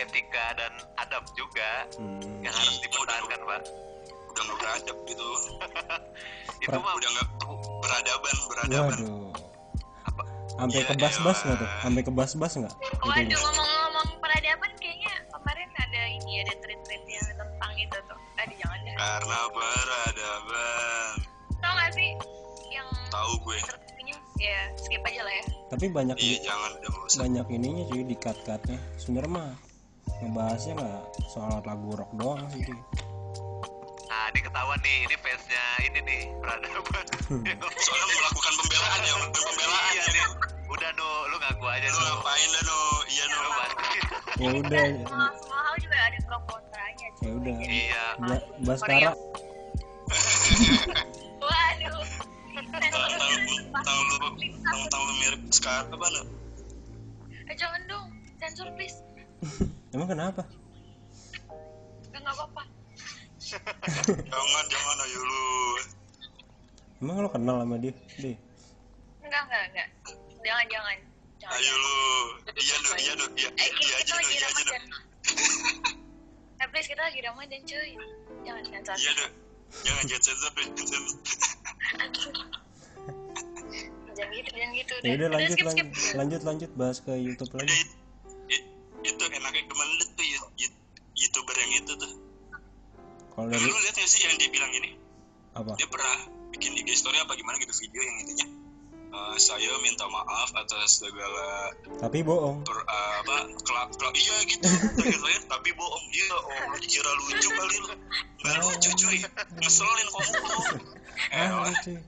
etika 0.00 0.46
dan 0.56 0.72
adab 0.96 1.28
juga 1.36 1.84
hmm. 2.00 2.40
yang 2.40 2.54
harus 2.56 2.80
dipertahankan 2.80 3.40
pak. 3.44 3.62
Udah 4.34 4.42
nggak 4.42 4.58
beradab 4.58 4.96
gitu. 5.06 5.26
Itu 6.66 6.78
mah 6.82 6.94
udah 6.98 7.10
nggak 7.14 7.28
beradaban 7.78 8.36
beradaban 8.50 8.90
waduh. 8.90 9.30
Sampai 10.54 10.80
Ya 10.82 10.86
ke 10.86 10.94
bas-bas 10.98 11.38
nggak 11.42 11.56
tuh? 11.58 11.70
Sampai 11.82 12.02
ke 12.02 12.12
bas-bas 12.14 12.52
nggak? 12.54 12.74
Waduh 13.02 13.22
Itunya. 13.22 13.38
ngomong-ngomong 13.38 14.08
peradaban 14.22 14.72
kayaknya 14.78 15.14
kemarin 15.30 15.68
ada 15.78 16.02
ini 16.10 16.32
ada 16.46 16.54
tweet-tweet 16.62 17.02
yang 17.10 17.26
tentang 17.34 17.72
itu 17.78 17.98
tuh. 18.06 18.18
Aduh 18.42 18.56
jangan 18.58 18.78
deh. 18.82 18.94
Karena 18.94 19.38
beradaban 19.54 21.14
tau 21.64 21.72
gak 21.80 21.90
sih 21.96 22.10
yang 22.70 22.88
tahu 23.08 23.32
gue. 23.46 23.58
ya 24.34 24.66
skip 24.76 25.00
aja 25.00 25.24
lah 25.24 25.34
ya. 25.40 25.44
Tapi 25.72 25.86
banyak 25.88 26.16
iya 26.20 26.36
jangan 26.42 26.70
udah 26.76 26.90
nggak 26.90 27.06
usah. 27.08 27.20
banyak 27.24 27.46
ininya 27.54 27.84
cuy 27.88 28.02
di 28.04 28.16
cut 28.18 28.36
cutnya 28.44 28.76
sebenarnya 29.00 29.30
mah 29.30 29.50
ngebahasnya 30.20 30.74
nggak 30.76 31.02
soal 31.32 31.64
lagu 31.64 31.88
rock 31.96 32.12
doang 32.18 32.44
sih 32.52 32.60
cuy. 32.66 32.76
Ini 34.34 34.42
ketahuan 34.42 34.78
nih, 34.82 34.96
ini 35.06 35.16
fansnya 35.16 35.64
ini 35.86 36.00
nih, 36.02 36.22
peradaban. 36.42 37.04
soalnya 37.86 38.06
melakukan 38.10 38.52
pembelaan 38.58 38.98
ya 39.00 39.14
pembelaan 39.30 39.82
iya 39.86 40.02
ya 40.02 40.10
nih. 40.10 40.24
Udah 40.66 40.90
nu, 40.92 41.08
lu 41.30 41.36
ngaku 41.38 41.64
aja 41.70 41.86
lu 41.86 41.94
nu. 41.94 42.02
ngapain 42.10 42.48
dah 42.50 42.62
no 42.66 42.78
iya 43.06 43.24
no 43.24 43.38
Lu 43.38 43.50
bantuin. 43.54 44.02
ya 44.34 44.50
udah. 44.58 44.84
Semua, 45.06 45.28
semua 45.38 45.60
hal 45.62 45.74
juga 45.78 45.96
ada 46.02 46.18
pro 46.20 46.38
kontranya 46.44 47.06
ya 47.14 47.30
udah. 47.30 47.54
Iya. 47.62 48.04
Ba- 48.18 48.46
Baskara 48.60 49.10
waduh. 51.40 52.02
Tang 52.74 53.02
tang 53.72 54.00
lu 54.02 54.16
tang 54.58 54.80
tang 54.84 55.02
lu 55.04 55.12
mirip 55.16 55.40
sekarang. 55.48 55.86
Apa 55.88 56.06
no 56.10 56.20
eh 57.44 57.54
jangan 57.54 57.80
dong. 57.86 58.06
Sensor 58.36 58.66
please. 58.74 58.98
Emang 59.94 60.10
kenapa? 60.10 60.42
Gak 62.10 62.18
nggak 62.18 62.34
apa-apa 62.34 62.62
jangan 63.44 64.64
jangan 64.72 64.96
ayo 65.04 65.20
lu. 65.20 65.44
Emang 67.04 67.16
lo 67.20 67.28
kenal 67.28 67.60
sama 67.60 67.76
dia? 67.76 67.92
Deh 68.16 68.36
enggak 69.24 69.42
enggak 69.50 69.62
enggak. 69.72 69.88
Jangan 70.44 70.66
jangan. 70.70 70.98
Jangan 71.42 71.56
ayo 71.58 71.74
lu. 71.74 71.98
Iya 72.54 72.76
no 72.78 72.90
iya 72.96 73.12
no 73.18 73.24
iya 73.34 73.48
eh 73.58 73.70
iya 73.82 73.96
kita 73.98 74.14
aja 74.14 74.14
lagi 74.14 74.32
iya 74.32 74.46
aja 74.46 74.62
ramadan. 74.62 74.82
Eh 76.62 76.66
please 76.70 76.86
kita 76.86 77.02
lagi 77.02 77.20
ramadan 77.20 77.60
cuy. 77.66 77.90
Jangan 78.46 78.62
sensor 78.70 78.96
iya 78.96 79.12
no 79.18 79.26
jangan 79.74 80.04
jangan 80.06 80.22
sensor 80.22 80.50
deh, 80.54 80.66
jangan 80.70 81.02
jangan. 84.14 84.30
Gitu 84.30 84.50
jangan 84.54 84.72
gitu 84.78 84.94
ya 85.02 85.12
udah 85.18 85.28
lanjut 85.34 85.56
skip 85.58 85.66
skip. 85.74 85.86
lanjut. 85.90 86.14
Lanjut 86.14 86.40
lanjut 86.46 86.70
bahas 86.78 86.98
ke 87.02 87.12
YouTube 87.18 87.50
lagi 87.58 87.74
kalau 93.50 93.60
lu 93.60 93.72
dari 93.72 93.84
lihat 93.84 93.96
gak 94.00 94.08
sih 94.08 94.20
yang 94.24 94.34
dia 94.40 94.48
bilang 94.48 94.72
ini? 94.72 94.90
Apa? 95.54 95.72
Dia 95.76 95.88
pernah 95.88 96.14
bikin 96.54 96.72
IG 96.80 96.88
story 96.96 97.18
apa 97.20 97.36
gimana 97.36 97.60
gitu 97.60 97.74
video 97.76 98.00
yang 98.00 98.16
intinya? 98.24 98.46
Eh, 99.14 99.36
saya 99.38 99.70
minta 99.78 100.10
maaf 100.10 100.50
atas 100.58 100.98
segala 100.98 101.70
tapi 102.02 102.26
bohong. 102.26 102.66
Per, 102.66 102.78
eh, 102.82 103.12
apa 103.22 103.36
kelak 103.62 103.94
kelak 103.94 104.14
iya 104.18 104.36
gitu 104.42 104.66
terakhir 104.98 105.42
tapi 105.46 105.70
bohong 105.78 106.06
iya 106.10 106.34
oh 106.34 106.74
dikira 106.82 107.10
lucu 107.22 107.48
kali 107.54 107.76
lu. 107.78 107.88
Nggak 108.42 108.58
lucu 108.66 108.90
cuy. 108.98 109.18
Ngeselin 109.62 110.08
kamu 110.10 110.32
tuh 110.34 110.64
eh 111.38 111.46
anjing 111.46 111.78
cuy. 111.78 111.98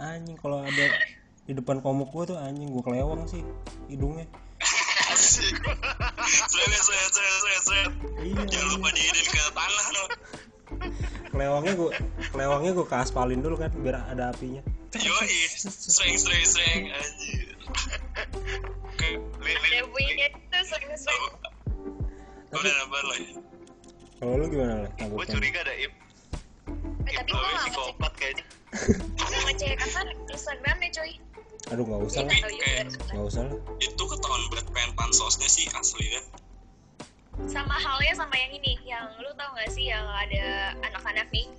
Anjing 0.00 0.36
kalau 0.40 0.64
ada 0.64 0.86
di 1.44 1.52
depan 1.52 1.84
komuk 1.84 2.08
gua 2.08 2.24
tuh 2.24 2.40
anjing 2.40 2.72
gua 2.72 2.82
kelewang 2.88 3.28
sih 3.28 3.44
hidungnya. 3.92 4.24
Seret 5.16 6.82
seret 6.82 7.10
seret 7.12 7.62
seret 7.68 7.90
iya 8.24 8.42
jangan 8.48 8.68
lupa 8.74 8.88
diirin 8.96 9.26
ke 9.28 9.42
tanah 9.54 9.86
no 9.92 10.04
kelewangnya 11.36 11.72
gua 11.76 11.90
kelewangnya 12.32 12.72
gua 12.72 12.86
ke 12.88 12.96
aspalin 12.96 13.44
dulu 13.44 13.60
kan 13.60 13.68
biar 13.84 14.00
ada 14.08 14.32
apinya. 14.32 14.64
Yoi 14.96 15.36
sreng 15.60 16.16
sreng 16.16 16.44
sreng 16.48 16.82
anjir. 16.88 17.52
Ada 19.44 19.84
bunyinya 19.92 20.26
itu 20.32 20.58
sering 20.64 20.96
sering. 20.96 21.32
Udah 22.56 22.72
nambah 22.80 23.02
lah. 23.04 23.16
Ya 23.20 23.32
kalau 24.16 24.40
lu 24.40 24.48
gimana 24.48 24.88
lah 24.88 24.90
gue 24.96 25.24
curiga 25.28 25.60
ada 25.60 25.76
eh, 25.76 25.92
gue 27.04 27.12
nggak 27.12 27.28
ngecek. 27.28 27.68
Psikopat 27.68 28.12
kayaknya. 28.16 28.44
nggak 29.20 29.42
ngecek 29.52 29.76
apa? 29.76 30.00
Instagramnya 30.32 30.88
coy. 30.96 31.12
Aduh 31.68 31.84
nggak 31.84 32.00
usah 32.08 32.20
lah. 32.24 32.36
nggak 33.12 33.26
usah 33.28 33.42
lah. 33.44 33.56
Itu 33.76 34.02
ketahuan 34.08 34.42
berat 34.48 34.66
pengen 34.72 34.92
pansosnya 34.96 35.48
sih 35.52 35.68
asli 35.76 36.16
kan 36.16 36.24
sama 37.44 37.76
halnya 37.76 38.16
sama 38.16 38.32
yang 38.32 38.52
ini. 38.56 38.80
Yang 38.88 39.04
lu 39.20 39.30
tau 39.36 39.52
gak 39.52 39.68
sih 39.68 39.92
yang 39.92 40.08
ada 40.08 40.72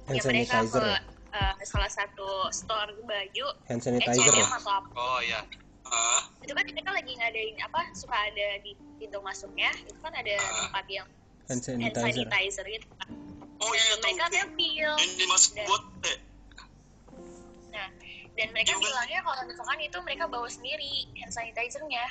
Hand 0.07 0.15
yang 0.17 0.25
mereka 0.25 0.55
sanitizer 0.57 0.79
ke 0.79 0.87
ya? 0.87 0.99
eh, 1.35 1.65
salah 1.65 1.91
satu 1.91 2.27
store 2.49 2.91
baju 2.97 3.45
hand 3.67 3.81
sanitizer 3.81 4.23
H&M 4.25 4.39
ya? 4.39 4.47
atau 4.53 4.71
apa. 4.73 4.89
Oh 4.95 5.19
iya. 5.19 5.41
Ah 5.85 6.21
itu 6.39 6.51
kan 6.51 6.63
mereka 6.65 6.91
lagi 6.91 7.11
ngadain 7.13 7.55
apa 7.61 7.79
suka 7.93 8.15
ada 8.17 8.47
di 8.61 8.71
pintu 8.97 9.19
masuknya 9.19 9.67
itu 9.81 9.95
kan 9.97 10.11
ada 10.11 10.33
Ah. 10.33 10.63
tempat 10.65 10.85
yang 10.89 11.07
hand 11.45 11.59
hand 11.59 11.61
sanitizer. 11.61 12.23
sanitizer 12.23 12.65
gitu 12.69 12.87
kan. 12.93 13.09
oh 13.57 13.67
Dan 13.67 13.79
iya 13.81 13.95
mereka 13.97 14.25
tampil 14.29 14.87
yang 14.95 15.11
dimasuk 15.15 15.51
Dan- 15.53 15.67
buat 15.67 15.83
eh. 16.05 16.17
Nah 17.69 17.87
dan 18.33 18.47
mereka 18.49 18.71
bilangnya 18.77 19.19
kalau 19.21 19.41
misalkan 19.43 19.77
itu 19.81 19.97
mereka 20.01 20.23
bawa 20.25 20.47
sendiri 20.47 20.91
hand 21.15 21.31
sanitizernya. 21.31 22.05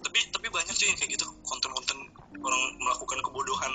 Tapi 0.00 0.18
tapi 0.28 0.46
banyak 0.48 0.72
sih 0.72 0.86
yang 0.86 0.96
kayak 0.96 1.12
gitu. 1.14 1.28
Konten-konten 1.42 1.96
orang 2.36 2.62
melakukan 2.76 3.20
kebodohan. 3.22 3.72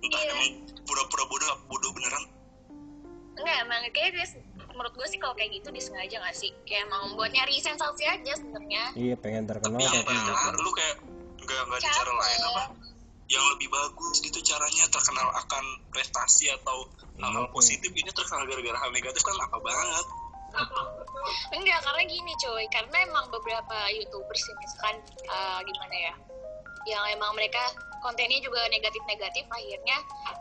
Entah 0.00 0.16
Iya. 0.18 0.32
emang 0.34 0.50
pura-pura 0.82 1.24
bodoh 1.26 1.48
bodoh 1.66 1.90
beneran 1.90 2.24
enggak 3.38 3.56
emang 3.64 3.80
kayak 3.94 4.10
dia 4.14 4.26
menurut 4.78 4.94
gue 4.94 5.06
sih 5.10 5.18
kalau 5.18 5.34
kayak 5.34 5.50
gitu 5.58 5.68
disengaja 5.74 6.22
gak 6.22 6.36
sih? 6.38 6.54
Kayak 6.62 6.86
mau 6.86 7.10
buat 7.18 7.34
nyari 7.34 7.58
sensasi 7.58 8.06
aja 8.06 8.32
sebenarnya. 8.38 8.94
Iya 8.94 9.14
pengen 9.18 9.50
terkenal. 9.50 9.82
Tapi 9.82 10.14
apa 10.14 10.54
lu 10.54 10.70
kayak 10.70 10.96
nggak 11.42 11.60
nggak 11.66 11.78
ada 11.82 11.90
cara 11.90 12.12
lain 12.14 12.40
apa? 12.54 12.64
Yang 13.28 13.44
lebih 13.56 13.68
bagus 13.68 14.16
gitu 14.22 14.38
caranya 14.40 14.84
terkenal 14.88 15.28
akan 15.34 15.64
prestasi 15.92 16.48
atau 16.54 16.88
hal-hal 17.18 17.50
Iya, 17.50 17.52
positif 17.52 17.90
ini 17.92 18.10
terkenal 18.14 18.46
gara-gara 18.46 18.78
hal 18.78 18.90
negatif 18.94 19.20
kan 19.26 19.36
apa 19.36 19.58
banget? 19.58 20.06
Enggak 21.52 21.78
karena 21.84 22.02
gini 22.08 22.32
coy 22.40 22.64
karena 22.72 22.96
emang 23.04 23.26
beberapa 23.28 23.76
youtubers 23.92 24.42
yang 24.48 24.58
misalkan 24.62 24.96
eh, 25.28 25.60
gimana 25.66 25.96
ya 25.98 26.14
yang 26.84 27.02
emang 27.10 27.32
mereka 27.32 27.60
kontennya 27.98 28.38
juga 28.38 28.62
negatif-negatif 28.68 29.44
akhirnya 29.44 29.98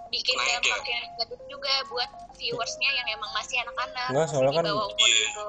bikin 0.07 0.35
Naik 0.35 0.61
dampak 0.61 0.81
ya? 0.83 0.93
yang 0.93 1.03
negatif 1.09 1.39
juga 1.47 1.73
buat 1.87 2.09
viewersnya 2.35 2.89
yang 2.93 3.07
emang 3.11 3.31
masih 3.33 3.57
anak-anak 3.59 4.07
Enggak, 4.09 4.27
soalnya 4.29 4.51
di 4.51 4.57
kan- 4.57 4.67
bawah 4.69 4.85
umur 4.87 5.07
Iya. 5.07 5.19
gitu 5.23 5.43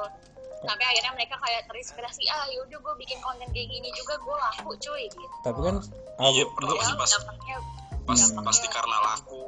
sampai 0.59 0.85
akhirnya 0.87 1.13
mereka 1.15 1.35
kayak 1.39 1.63
terinspirasi 1.67 2.23
ah 2.27 2.45
yaudah 2.49 2.79
gue 2.79 2.95
bikin 2.99 3.19
konten 3.21 3.47
kayak 3.49 3.69
gini 3.69 3.89
juga 3.93 4.15
gue 4.17 4.35
laku 4.35 4.73
cuy 4.77 5.05
gitu 5.07 5.37
tapi 5.41 5.61
kan 5.61 5.77
Iya, 6.19 6.45
pernah. 6.51 6.69
gua- 6.69 6.81
Pasti- 6.81 6.99
pasti- 6.99 7.15
dampaknya 7.15 7.57
pas 8.03 8.19
dampaknya- 8.19 8.43
pasti 8.43 8.67
karena 8.69 8.97
laku 9.05 9.43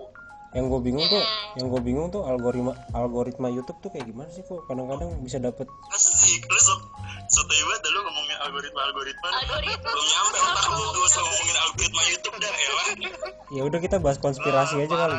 yang 0.51 0.67
gue 0.67 0.81
bingung 0.83 1.07
tuh 1.07 1.23
yang 1.63 1.67
gue 1.71 1.81
bingung 1.87 2.09
tuh 2.11 2.27
algoritma 2.27 2.75
algoritma 2.91 3.47
YouTube 3.55 3.79
tuh 3.79 3.91
kayak 3.95 4.11
gimana 4.11 4.27
sih 4.35 4.43
kok 4.43 4.67
kadang-kadang 4.67 5.15
bisa 5.23 5.39
dapet 5.39 5.71
asik 5.95 6.43
lu 6.43 6.59
so 6.59 6.75
sotoy 7.31 7.55
banget 7.71 7.83
lu 7.95 8.01
ngomongin 8.03 8.39
algoritma 8.43 8.81
algoritma. 8.91 9.29
Algoritma 9.31 9.91
belum 9.95 10.07
nyampe 10.11 10.39
otak 10.43 10.67
lu 10.75 10.83
gak 10.91 11.05
usah 11.07 11.21
ngomongin 11.23 11.57
algoritma 11.63 12.03
YouTube 12.11 12.37
dah 12.43 12.51
ya 12.51 12.73
ya 13.51 13.63
udah 13.63 13.79
kita 13.79 13.97
bahas 14.03 14.19
konspirasi 14.19 14.75
aja 14.83 14.95
kali. 14.95 15.17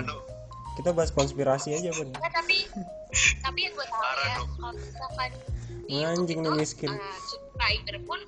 Kita 0.71 0.89
bahas 0.95 1.11
konspirasi 1.15 1.69
aja 1.79 1.89
pun 1.95 2.11
tapi 2.11 2.57
tapi 3.39 3.59
yang 3.63 3.73
gue 3.75 3.87
tahu 3.87 4.03
ya 4.03 4.35
kalau 4.35 4.71
misalkan 4.75 5.31
di 5.87 5.95
Anjing 6.03 6.39
YouTube 6.39 6.43
nih 6.43 6.51
itu, 6.51 6.59
miskin. 6.63 6.91
uh, 6.91 6.99
subscriber 7.27 7.95
pun 8.07 8.19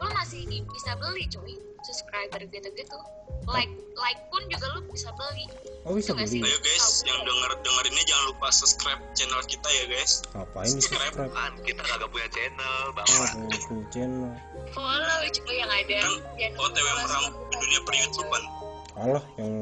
lo 0.00 0.08
masih 0.10 0.40
di- 0.44 0.64
bisa 0.66 0.96
beli 0.96 1.24
cuy. 1.26 1.54
Subscriber 1.80 2.40
gitu-gitu. 2.46 2.98
Like 3.46 3.72
like 3.96 4.20
pun 4.28 4.44
juga 4.46 4.68
lo 4.70 4.80
bisa 4.86 5.08
beli. 5.12 5.48
Oh 5.82 5.92
bisa 5.92 6.12
Itu 6.12 6.18
nggak 6.18 6.28
beli? 6.28 6.36
sih? 6.36 6.42
ayo 6.42 6.58
guys 6.60 6.86
yang 7.02 7.20
denger 7.20 7.50
dengerinnya 7.58 8.04
jangan 8.04 8.24
lupa 8.28 8.46
subscribe 8.50 9.00
channel 9.14 9.40
kita 9.44 9.68
ya 9.70 9.84
guys. 9.88 10.12
Ngapain 10.30 10.68
di 10.68 10.72
subscribe. 10.78 11.14
kan 11.30 11.52
kita 11.62 11.80
kagak 11.80 12.08
punya 12.08 12.28
channel 12.28 12.76
oh 12.84 12.92
bapak 12.92 13.32
punya 13.64 13.86
channel. 13.88 14.32
Follow 14.70 15.20
cuy 15.26 15.54
yang 15.54 15.70
ada. 15.70 15.98
Kan 15.98 16.14
Jangan 16.36 16.60
OTW 16.60 16.86
meram 16.94 17.22
di 17.48 17.56
dunia 17.56 17.80
per 17.80 17.94
YouTubean 17.96 18.44
alah 18.92 19.24
yang 19.38 19.54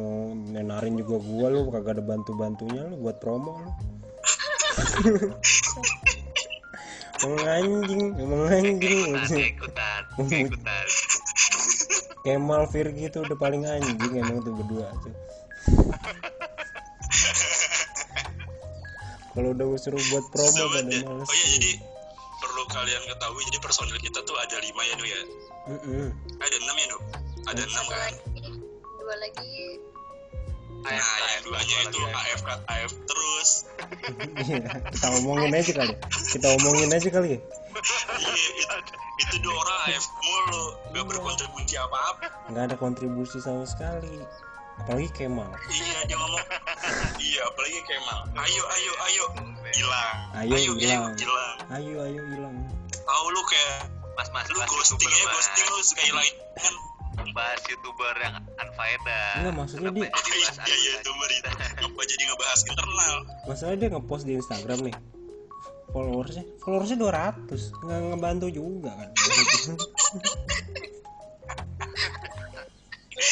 nenarin 0.51 0.99
juga 0.99 1.21
gua 1.21 1.47
lu 1.49 1.71
kagak 1.71 1.95
ada 1.95 2.03
bantu 2.03 2.35
bantunya 2.35 2.83
lu 2.83 2.99
buat 2.99 3.23
promo 3.23 3.55
lu 3.55 3.71
emang 7.25 7.47
anjing 7.47 8.15
emang 8.19 8.43
anjing. 8.51 9.01
Ikutan 9.09 10.03
ikutan 10.19 10.47
ikutan. 10.47 10.87
Kemal 12.27 12.67
Virgi 12.69 13.09
tuh 13.09 13.25
udah 13.25 13.39
paling 13.39 13.65
anjing 13.65 14.15
emang 14.19 14.43
tuh 14.43 14.53
berdua 14.55 14.91
tuh. 15.03 15.15
Kalau 19.39 19.55
udah 19.55 19.67
suruh 19.79 20.03
buat 20.11 20.25
promo 20.35 20.65
pada 20.75 20.91
deh. 20.91 20.99
males 21.07 21.31
oh 21.31 21.37
iya 21.39 21.47
jadi 21.55 21.79
perlu 22.43 22.63
kalian 22.75 23.03
ketahui 23.07 23.43
jadi 23.47 23.59
personil 23.63 23.99
kita 24.03 24.19
tuh 24.27 24.35
ada 24.35 24.59
lima 24.59 24.83
ya 24.83 24.95
nu 24.99 25.07
ya? 25.07 25.21
Mm-mm. 25.69 26.11
ada 26.43 26.57
enam 26.59 26.75
ya 26.75 26.87
nu? 26.91 26.99
Ada 27.47 27.63
enam 27.63 27.85
kan? 27.87 27.99
lagi. 28.19 28.51
Dua 28.99 29.15
lagi 29.23 29.79
nah 30.85 31.17
yang 31.35 31.43
duanya 31.43 31.77
itu 31.91 31.99
AF 32.03 32.41
kan 32.47 32.59
AF 32.71 32.93
terus. 33.07 33.51
Iya, 34.39 34.63
kita 34.95 35.07
omongin 35.23 35.51
aja 35.55 35.73
kali 35.75 35.93
ya. 35.95 35.99
kita 36.35 36.47
omongin 36.61 36.91
aja 36.95 37.09
kali 37.11 37.29
ya. 37.35 37.41
Iya 37.41 38.71
itu, 38.79 38.93
itu 39.23 39.35
dua 39.43 39.55
orang 39.59 39.79
AF 39.91 40.05
mulu. 40.23 40.65
Gak 40.95 41.05
berkontribusi 41.11 41.75
apa-apa. 41.79 42.27
Nggak 42.51 42.65
ada 42.71 42.77
kontribusi 42.79 43.39
sama 43.43 43.67
sekali. 43.67 44.23
Apalagi 44.79 45.11
Kemal. 45.11 45.51
Iya 45.75 45.99
dia 46.07 46.17
ngomong. 46.17 46.45
Iya 47.19 47.41
apalagi 47.51 47.81
Kemal. 47.83 48.21
Ayo 48.39 48.63
ayo 48.63 48.93
ayo. 49.11 49.25
Hilang. 49.69 50.17
Ayo, 50.39 50.55
ayo 50.55 50.73
hilang. 50.79 51.13
hilang. 51.19 51.57
Ayo 51.75 51.95
ayo 52.07 52.23
hilang. 52.35 52.57
Tahu 52.95 53.27
lu 53.35 53.43
kayak 53.51 53.91
mas 54.15 54.29
mas 54.35 54.47
lu 54.51 54.59
ghosting 54.59 55.11
ya 55.11 55.25
ghosting 55.31 55.67
lu 55.71 55.79
sekali 55.83 56.11
lagi. 56.15 56.33
kan 56.59 56.75
bahas 57.29 57.61
youtuber 57.65 58.15
yang 58.19 58.35
unfaedah. 58.55 59.29
Enggak, 59.39 59.55
maksudnya 59.55 59.91
Kenapa 59.91 59.99
dia- 59.99 60.13
jadi 60.15 60.39
bahas 60.39 60.57
iya 60.61 60.77
iya 60.77 60.91
youtuber 60.95 61.29
itu. 61.31 61.49
Ngapa 61.79 62.03
jadi 62.05 62.23
ngebahas 62.25 62.61
internal? 62.65 63.17
Masalah 63.45 63.75
dia 63.75 63.89
ngepost 63.89 64.25
di 64.25 64.33
Instagram 64.35 64.79
nih. 64.85 64.97
Followersnya? 65.89 66.45
Followersnya 66.61 66.99
200 67.01 67.49
nggak 67.81 67.99
ngebantu 68.13 68.47
juga 68.49 68.91
kan? 68.93 69.09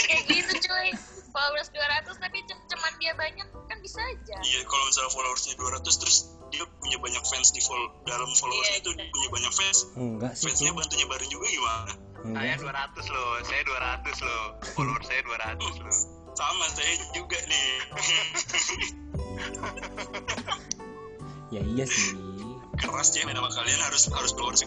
Kayak 0.06 0.22
gitu 0.26 0.52
cuy. 0.64 0.90
Followers 1.30 1.68
200 1.68 2.16
tapi 2.16 2.38
cem-ceman 2.42 2.92
dia 2.96 3.12
banyak 3.12 3.44
kan 3.68 3.78
bisa 3.78 4.00
aja. 4.00 4.36
Iya 4.40 4.64
kalau 4.64 4.84
misalnya 4.88 5.12
followersnya 5.12 5.52
200 5.54 6.00
terus 6.00 6.16
dia 6.48 6.64
punya 6.80 6.96
banyak 6.96 7.20
fans 7.22 7.52
di 7.52 7.60
follow 7.60 7.92
dalam 8.02 8.24
followersnya 8.32 8.72
Iya, 8.72 8.82
itu 8.82 8.90
iya. 8.96 9.04
punya 9.12 9.28
banyak 9.28 9.52
fans. 9.52 9.78
Enggak 9.94 10.32
sih 10.32 10.48
fansnya 10.48 10.72
bantu 10.72 10.96
nyebarin 10.96 11.28
juga 11.28 11.46
gimana 11.46 11.92
saya 12.34 12.58
enggak 12.58 12.90
200 12.96 13.14
loh 13.14 13.28
saya 13.46 13.62
200 13.62 14.26
loh. 14.26 14.44
Follower 14.74 15.02
saya 15.06 15.20
200 15.22 15.84
loh. 15.84 15.96
Sama 16.36 16.66
saya 16.74 16.94
juga 17.14 17.38
nih. 17.46 17.68
Ya 21.54 21.62
iya 21.62 21.86
sih. 21.86 22.18
Keras 22.74 23.14
ya 23.14 23.22
main 23.22 23.38
sama 23.38 23.46
kalian 23.54 23.78
harus 23.86 24.10
harus 24.10 24.34
followers 24.34 24.66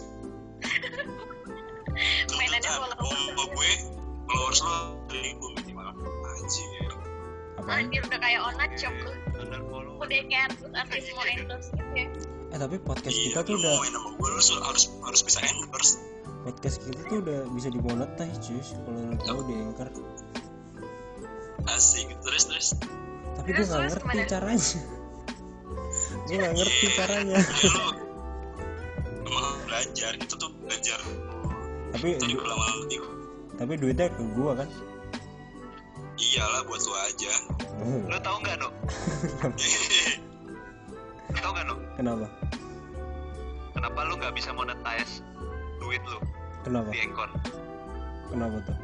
Mainannya 2.40 2.70
tuntutan 2.72 2.96
followers. 2.96 3.36
mau 3.36 3.46
gue 3.52 3.70
followers 4.24 4.60
lo 4.64 4.76
ribu 5.12 5.46
minimal 5.60 5.92
anjir 5.92 6.92
anjir 7.68 8.00
udah 8.00 8.18
kayak 8.18 8.40
onat 8.48 8.70
shop 8.80 8.96
lu. 9.04 9.12
Standar 9.36 9.60
follower. 9.68 10.00
udah 10.00 10.20
kayak 10.24 10.56
artis 10.56 11.12
mau 11.12 11.24
endorse 11.28 11.68
gitu 11.76 11.92
ya? 11.92 12.08
Eh 12.50 12.58
tapi 12.58 12.76
podcast 12.80 13.12
iya 13.14 13.24
kita 13.30 13.40
tuh 13.44 13.54
lu 13.54 13.60
udah 13.60 13.70
mau 13.76 13.84
main 13.84 13.92
sama 13.92 14.10
gue 14.16 14.28
lu 14.32 14.40
harus 14.64 14.84
harus 15.04 15.20
bisa 15.20 15.38
endorse 15.44 16.00
podcast 16.40 16.76
kita 16.84 17.00
tuh 17.06 17.18
udah 17.20 17.40
bisa 17.52 17.68
dimonetize 17.68 18.36
cuy 18.40 18.60
kalau 18.60 19.00
lu 19.04 19.16
tahu 19.20 19.40
di 19.44 19.54
anchor. 19.60 19.88
Asik. 21.68 22.08
Terus 22.24 22.44
terus? 22.48 22.68
Tapi 23.36 23.48
gue 23.52 23.64
terus 23.64 23.70
ngerti 23.70 24.08
gimana? 24.08 24.30
caranya. 24.30 24.80
Gue 26.24 26.36
nggak 26.40 26.54
ngerti 26.56 26.86
Iya. 26.86 26.94
caranya. 26.96 27.36
Ya, 27.36 27.68
lu 29.24 29.28
emang 29.28 29.56
belajar. 29.68 30.12
Itu 30.16 30.34
tuh 30.40 30.50
belajar. 30.64 31.00
Tapi 31.90 32.08
tadi 32.16 32.32
gue 32.32 32.46
lama 32.46 32.64
nanti 32.64 32.98
tapi 33.60 33.76
duitnya 33.76 34.08
ke 34.08 34.24
gua 34.32 34.56
kan? 34.56 34.68
Iyalah 36.16 36.64
buat 36.64 36.80
lu 36.80 36.94
aja. 36.96 37.32
Oh, 37.84 38.00
lo 38.08 38.16
tau 38.24 38.40
nggak 38.40 38.56
no 38.56 38.72
lo 41.28 41.36
tau 41.44 41.50
nggak 41.52 41.66
no 41.68 41.74
kenapa? 42.00 42.26
Kenapa 43.76 43.98
lu 44.08 44.16
nggak 44.16 44.32
bisa 44.32 44.56
monetize 44.56 45.20
duit 45.90 46.02
lu. 46.06 46.18
Kenapa? 46.62 46.88
Di 46.94 47.02
Anchor 47.02 47.28
kenapa 48.30 48.56
tuh? 48.62 48.76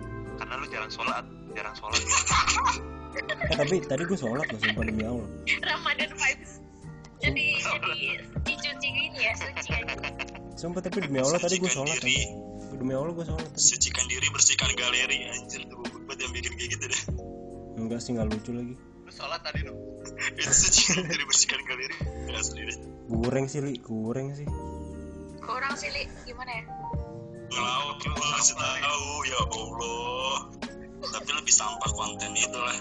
Karena 0.43 0.55
lu 0.59 0.67
jarang 0.75 0.91
sholat 0.91 1.25
jarang 1.55 1.75
sholat. 1.79 2.03
Eh 3.17 3.57
tapi 3.57 3.79
tadi 3.87 4.03
gue 4.03 4.19
sholat 4.19 4.45
loh 4.51 4.59
sumpah 4.59 4.83
demi 4.83 5.07
allah. 5.07 5.29
Ramadan 5.63 6.11
vibes. 6.19 6.53
Jadi 7.23 7.47
jadi 7.63 7.95
dicuci 8.43 8.89
gini 8.91 9.19
ya 9.23 9.33
suci 9.39 9.71
aja 9.73 9.95
sumpah 10.59 10.83
tapi 10.83 11.07
demi 11.07 11.23
allah 11.23 11.39
tadi 11.39 11.63
gue 11.63 11.71
sholat 11.71 11.97
diri. 12.03 12.27
kan. 12.27 12.77
demi 12.83 12.93
allah 12.93 13.15
gue 13.15 13.25
sholat 13.25 13.47
tadi. 13.55 13.63
Sucikan 13.63 14.05
diri 14.11 14.27
bersihkan 14.35 14.75
galeri 14.75 15.31
anjir 15.31 15.63
tuh 15.71 15.79
buat 15.87 16.19
yang 16.19 16.33
bikin 16.35 16.53
kayak 16.59 16.71
gitu 16.75 16.85
deh. 16.91 17.03
Enggak 17.79 18.03
sih 18.03 18.19
nggak 18.19 18.35
lucu 18.35 18.51
lagi. 18.51 18.75
Lu 19.07 19.11
sholat 19.15 19.41
tadi 19.47 19.63
no 19.63 19.73
itu 20.37 20.53
sucikan 20.53 21.07
diri 21.07 21.23
bersihkan 21.23 21.61
galeri. 21.71 21.97
Asli 22.35 22.63
deh. 22.67 22.79
Goreng 23.07 23.47
sih 23.47 23.63
li. 23.63 23.79
Goreng 23.79 24.35
sih. 24.35 24.49
Kurang 25.41 25.79
sih 25.79 25.89
li. 25.95 26.05
Gimana 26.27 26.51
ya 26.51 26.86
ngelaut 27.49 27.99
lu 28.01 28.15
ngasih 28.15 28.55
tahu 28.57 29.11
ya 29.25 29.41
allah. 29.47 30.37
Tapi 31.07 31.31
lebih 31.33 31.55
sampah 31.55 31.91
konten 31.93 32.33
itu 32.35 32.59
lah 32.59 32.79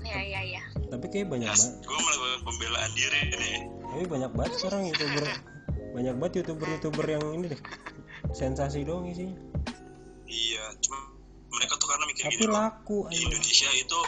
ya 0.00 0.18
ya 0.18 0.40
ya 0.42 0.62
tapi 0.90 1.06
kayak 1.06 1.30
banyak 1.30 1.46
Ya, 1.46 1.54
banget. 1.54 1.86
gue 1.86 1.98
melakukan 2.02 2.40
pembelaan 2.42 2.90
diri 2.98 3.20
nih. 3.30 3.58
tapi 3.86 4.04
banyak 4.10 4.30
banget 4.34 4.52
sekarang 4.58 4.82
youtuber. 4.90 5.22
Banyak 5.94 6.14
banget 6.18 6.32
youtuber 6.42 6.66
youtuber 6.66 7.06
yang 7.06 7.24
ini 7.30 7.46
deh. 7.54 7.60
Sensasi 8.30 8.82
doang 8.82 9.06
isinya. 9.06 9.38
Iya, 10.26 10.64
cuma 10.82 10.98
mereka 11.50 11.78
tuh 11.78 11.86
karena 11.90 12.04
mikir 12.06 12.26
tapi 12.26 12.36
gini, 12.38 12.50
laku 12.50 13.06
di 13.06 13.18
aja 13.18 13.26
Indonesia 13.26 13.70
itu 13.70 13.98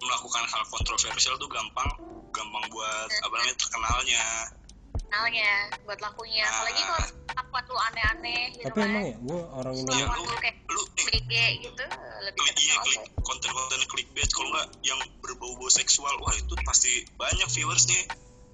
melakukan 0.00 0.44
hal 0.48 0.62
kontroversial 0.68 1.36
tuh 1.36 1.48
gampang, 1.48 1.88
gampang 2.32 2.64
buat 2.72 3.10
apa 3.20 3.34
namanya 3.36 3.56
terkenalnya. 3.60 4.24
Kenalnya 5.10 5.50
buat 5.82 5.98
lakunya. 5.98 6.46
Apalagi 6.46 6.82
kalau 6.86 7.08
lakuan 7.34 7.64
lu 7.66 7.76
aneh-aneh 7.82 8.42
gitu 8.54 8.66
tapi 8.70 8.78
kan. 8.78 8.90
emang 8.94 9.04
ya 9.10 9.16
gue 9.18 9.40
orang 9.58 9.74
Ya 9.74 9.80
Indonesia 9.82 10.06
Lakuan 10.06 10.18
lu, 10.22 10.30
lu 10.30 10.38
kayak 10.38 10.56
lu 10.70 10.82
BG 11.02 11.32
gitu 11.66 11.84
lebih 12.20 12.40
klik 12.46 12.56
iya 12.62 12.74
klik 12.78 13.02
konten-konten 13.26 13.80
clickbait. 13.90 14.30
Kalau 14.30 14.48
nggak 14.54 14.68
yang 14.86 15.00
berbau-bau 15.18 15.66
seksual 15.66 16.14
wah 16.22 16.30
itu 16.38 16.54
pasti 16.62 17.02
banyak 17.18 17.48
viewersnya 17.50 18.02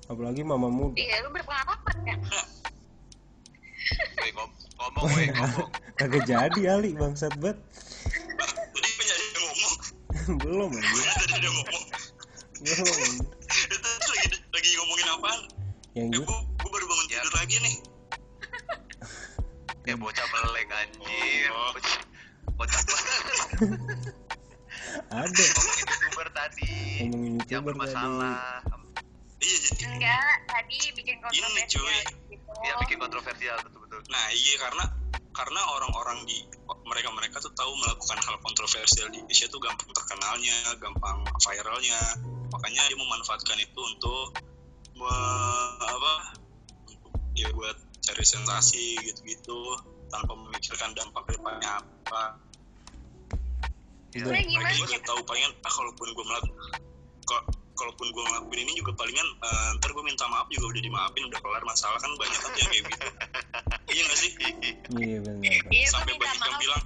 apalagi 0.07 0.41
mama 0.47 0.71
muda. 0.73 0.97
Iya, 0.97 1.27
lu 1.27 1.35
berpengalaman 1.35 1.97
kan? 2.07 2.19
Weh, 4.17 4.31
ngom- 4.33 4.57
ngomong 4.81 5.05
weh 5.13 5.29
ngomong. 5.37 5.71
Kagak 6.01 6.25
jadi 6.25 6.61
Ali 6.73 6.97
bangsat 6.97 7.37
banget. 7.37 7.61
Tadi 8.73 8.91
penyanyi 8.97 9.27
ngomong. 9.45 9.75
Belum 10.41 10.71
aja 10.73 11.11
tadi 11.21 11.33
ada 11.37 11.49
ngomong. 11.53 11.85
Belum 12.65 12.87
anjir. 12.87 13.29
itu 13.47 13.77
tadi 13.77 14.07
lagi 14.09 14.27
lagi 14.57 14.71
ngomongin 14.81 15.07
apaan 15.13 15.41
yang 15.97 16.13
ya 16.13 16.21
gitu 16.21 16.29
gua, 16.29 16.39
gua 16.61 16.71
baru 16.71 16.85
bangun 16.87 17.07
tidur 17.09 17.33
lagi 17.35 17.57
nih. 17.59 17.77
Ya 19.87 19.95
bocah 19.95 20.27
melek 20.27 20.67
anjir 20.67 21.47
Oh. 21.55 21.71
Bocah- 21.71 22.05
bocah 22.59 22.81
ada. 25.15 25.45
Ngomongin 25.47 25.87
youtuber 25.87 26.29
tadi. 26.35 26.71
Ngomongin 27.07 27.33
yang 27.39 27.63
YouTuber 27.63 27.63
bermasalah. 27.71 28.67
Iya 29.37 29.57
jadi 29.63 29.83
Enggak, 29.87 30.37
tadi 30.49 30.77
bikin 30.91 31.17
kontroversial 31.23 31.69
cuy. 31.71 31.99
gitu. 32.27 32.51
ya 32.65 32.73
bikin 32.83 32.99
kontroversial 32.99 33.57
betul 33.63 33.85
betul 33.85 34.01
nah 34.09 34.27
iya 34.33 34.57
karena 34.57 34.85
karena 35.31 35.61
orang-orang 35.77 36.25
di 36.25 36.41
mereka 36.89 37.13
mereka 37.13 37.37
tuh 37.39 37.53
tahu 37.53 37.69
melakukan 37.79 38.17
hal 38.17 38.37
kontroversial 38.41 39.07
di 39.13 39.21
Indonesia 39.21 39.47
tuh 39.47 39.61
gampang 39.61 39.93
terkenalnya 39.93 40.57
gampang 40.81 41.19
viralnya. 41.39 42.01
Makanya 42.49 42.83
dia 42.89 42.97
memanfaatkan 42.97 43.59
itu 43.61 43.81
untuk 43.87 44.41
me- 44.97 45.77
apa 45.79 46.13
ya 47.37 47.49
buat 47.53 47.77
cari 48.01 48.25
sensasi 48.25 48.97
gitu-gitu 49.03 49.77
tanpa 50.09 50.33
memikirkan 50.33 50.95
dampak 50.97 51.27
depannya 51.29 51.83
apa. 51.83 52.41
Gimana? 54.15 54.33
mereka 54.41 54.73
juga 54.81 54.97
tahu 55.05 55.21
palingan 55.29 55.53
ah 55.61 55.73
kalaupun 55.73 56.09
gue 56.09 56.25
melakukan 56.25 57.43
kalaupun 57.77 58.07
gue 58.09 58.23
ngelakuin 58.25 58.61
ini 58.65 58.73
juga 58.81 58.97
palingan 58.97 59.29
eh, 59.45 59.77
ntar 59.77 59.93
gue 59.93 60.01
minta 60.01 60.25
maaf 60.33 60.49
juga 60.49 60.73
udah 60.73 60.81
dimaafin 60.81 61.29
udah 61.29 61.41
kelar 61.45 61.61
masalah 61.69 62.01
kan 62.01 62.09
banyak 62.17 62.41
kan 62.41 62.53
yang 62.57 62.69
kayak 62.73 62.85
gitu. 62.89 63.09
Iya 63.87 64.03
gak 64.03 64.19
sih? 64.19 64.31
Iya 64.97 65.19
benar 65.23 65.43
Iya, 65.71 65.87
sampai 65.93 66.13
minta 66.17 66.25
banyak 66.27 66.41
yang 66.41 66.53
maaf, 66.57 66.63
bilang 66.65 66.83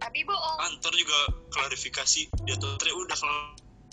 tapi 0.00 0.20
bohong. 0.24 0.56
ah 0.60 0.68
ntar 0.76 0.92
juga 0.92 1.18
klarifikasi. 1.48 2.22
Dia 2.44 2.54
tuh 2.60 2.76
udah 2.76 3.16
kelar 3.16 3.38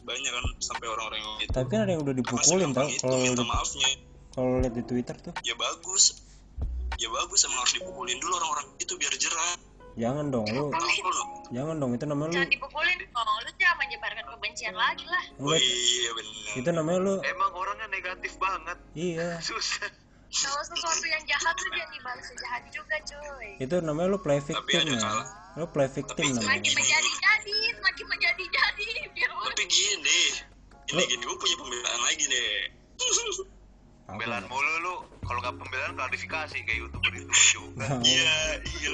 banyak 0.01 0.31
kan 0.33 0.45
sampai 0.57 0.87
orang-orang 0.89 1.19
yang 1.21 1.33
gitu. 1.45 1.51
Tapi 1.53 1.67
kan 1.69 1.79
ada 1.85 1.91
yang 1.93 2.01
udah 2.01 2.15
dipukulin 2.17 2.41
tau. 2.43 2.57
segampang 2.57 2.87
itu 2.89 3.01
kalau 3.01 3.17
minta 3.21 3.43
di- 3.43 3.49
maafnya. 3.49 3.89
kalau 4.31 4.49
lihat 4.63 4.73
di 4.73 4.83
Twitter 4.85 5.15
tuh. 5.21 5.33
Ya 5.45 5.55
bagus. 5.55 6.03
Ya 6.99 7.09
bagus 7.09 7.39
emang 7.47 7.59
harus 7.61 7.73
dipukulin 7.77 8.17
dulu 8.21 8.33
orang-orang 8.37 8.67
itu 8.77 8.93
biar 8.97 9.13
jerah. 9.15 9.53
Jangan 9.99 10.25
dong 10.31 10.47
lu. 10.47 10.71
Jangan 11.51 11.75
dong 11.77 11.91
itu 11.93 12.05
namanya 12.07 12.29
lu. 12.31 12.35
Jangan 12.39 12.51
dipukulin 12.51 12.97
dong, 13.11 13.27
lu 13.27 13.51
jangan 13.59 13.77
menyebarkan 13.81 14.25
kebencian 14.31 14.75
lagi 14.75 15.05
lah. 15.05 15.23
oh 15.37 15.55
iya 15.55 16.09
benar 16.15 16.31
itu 16.51 16.69
namanya 16.71 16.99
lu. 16.99 17.15
Emang 17.23 17.51
orangnya 17.55 17.87
negatif 17.91 18.33
banget. 18.39 18.77
Iya. 18.95 19.39
Susah 19.47 20.00
Kalau 20.31 20.63
sesuatu 20.63 21.05
yang 21.11 21.23
jahat 21.27 21.53
tuh 21.59 21.67
jangan 21.75 21.91
dibalas 21.91 22.25
sejahat 22.31 22.63
juga 22.71 22.95
cuy. 23.03 23.49
itu 23.59 23.75
namanya 23.83 24.07
lu 24.15 24.19
play 24.23 24.39
victim 24.39 24.83
ya? 24.87 24.95
kalah. 24.95 25.27
lu 25.59 25.65
play 25.67 25.89
victim 25.91 26.23
Tapi- 26.23 26.35
namanya. 26.39 26.47
Semakin 26.47 26.73
menjadi-jadi, 26.79 27.57
semakin 27.75 28.05
menjadi-jadi. 28.07 28.87
Biar 29.11 29.29
lu 29.35 29.43
tapi 29.51 29.65
gini 29.67 30.21
ini 30.91 31.03
gini 31.07 31.23
gue 31.23 31.37
punya 31.39 31.55
pembelaan 31.55 32.01
lagi 32.03 32.25
deh 32.27 32.55
pembelaan 34.11 34.43
mulu 34.51 34.75
lu. 34.83 34.95
Kalau 35.23 35.39
nggak 35.39 35.55
pembelaan 35.55 35.91
klarifikasi 35.95 36.57
kayak 36.67 36.79
youtuber 36.83 37.11
itu 37.15 37.35
juga. 37.55 37.87
Iya 38.11 38.35
iya 38.75 38.89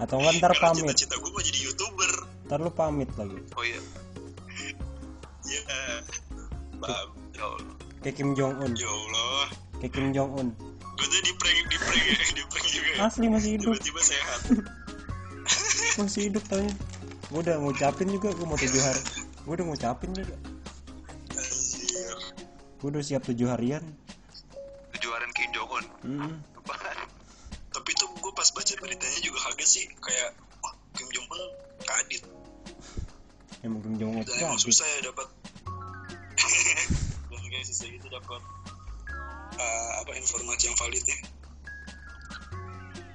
atau 0.00 0.16
enggak 0.20 0.34
ntar 0.40 0.52
Karena 0.56 0.72
pamit. 0.72 0.96
cita-cita 0.96 1.14
gue 1.20 1.30
mau 1.32 1.42
jadi 1.44 1.60
youtuber. 1.64 2.12
Ntar 2.48 2.58
lu 2.60 2.70
pamit 2.72 3.10
lagi. 3.16 3.36
Oh 3.56 3.64
iya. 3.64 3.80
Iya. 5.48 5.80
Bab, 6.80 7.08
ya 7.36 7.44
Allah 7.44 7.89
kayak 8.00 8.16
Kim 8.16 8.32
Jong 8.32 8.56
Un 8.60 8.72
ya 8.76 8.88
Allah. 8.88 9.44
Kayak 9.80 9.92
Kim 9.92 10.08
Jong 10.16 10.30
Un 10.36 10.48
gue 11.00 11.06
tuh 11.08 11.20
di 11.24 11.32
prank 11.40 11.58
di 11.72 11.76
prank 11.80 12.02
ya 12.04 12.14
di 12.36 12.44
prank 12.44 12.66
juga 12.68 12.90
ya. 12.92 12.96
asli 13.08 13.26
masih 13.32 13.50
hidup. 13.56 13.72
Tiba-tiba 13.80 14.00
sehat. 14.04 14.40
Masih 15.98 16.30
hidup 16.30 16.44
tanya 16.46 16.70
gue 17.30 17.40
udah 17.46 17.56
ngucapin 17.62 18.10
juga 18.10 18.34
gue 18.34 18.46
mau 18.46 18.58
tujuh 18.58 18.82
hari. 18.82 19.02
Gue 19.46 19.52
udah 19.54 19.66
ngucapin 19.70 20.10
juga. 20.12 20.36
Gue 22.80 22.88
udah 22.90 23.02
siap 23.04 23.22
tujuh 23.22 23.46
harian. 23.48 23.84
Kejuaraan 24.96 25.30
Kim 25.32 25.50
Jong 25.54 25.70
Un 25.70 25.84
hmm. 26.04 26.34
Tapi 27.70 27.90
tuh 27.96 28.10
gue 28.18 28.32
pas 28.34 28.48
baca 28.50 28.72
beritanya 28.82 29.18
juga 29.22 29.38
kaget 29.50 29.68
sih. 29.68 29.84
Kayak 30.02 30.36
wah 30.60 30.74
Kim 30.98 31.08
Jong 31.14 31.26
Un 31.30 31.42
kadit. 31.86 32.22
Emang 33.62 33.80
Kim 33.84 33.94
Jong 33.96 34.12
Un 34.20 34.24
emang 34.26 34.60
susah 34.60 34.86
ya 34.98 35.10
dapat 35.10 35.26
kayak 37.50 37.64
susah 37.66 37.86
gitu 37.90 38.06
dapat 38.06 38.42
eh, 39.54 39.90
apa 40.00 40.10
informasi 40.14 40.62
yang 40.66 40.76
valid 40.78 41.04
ya 41.04 41.18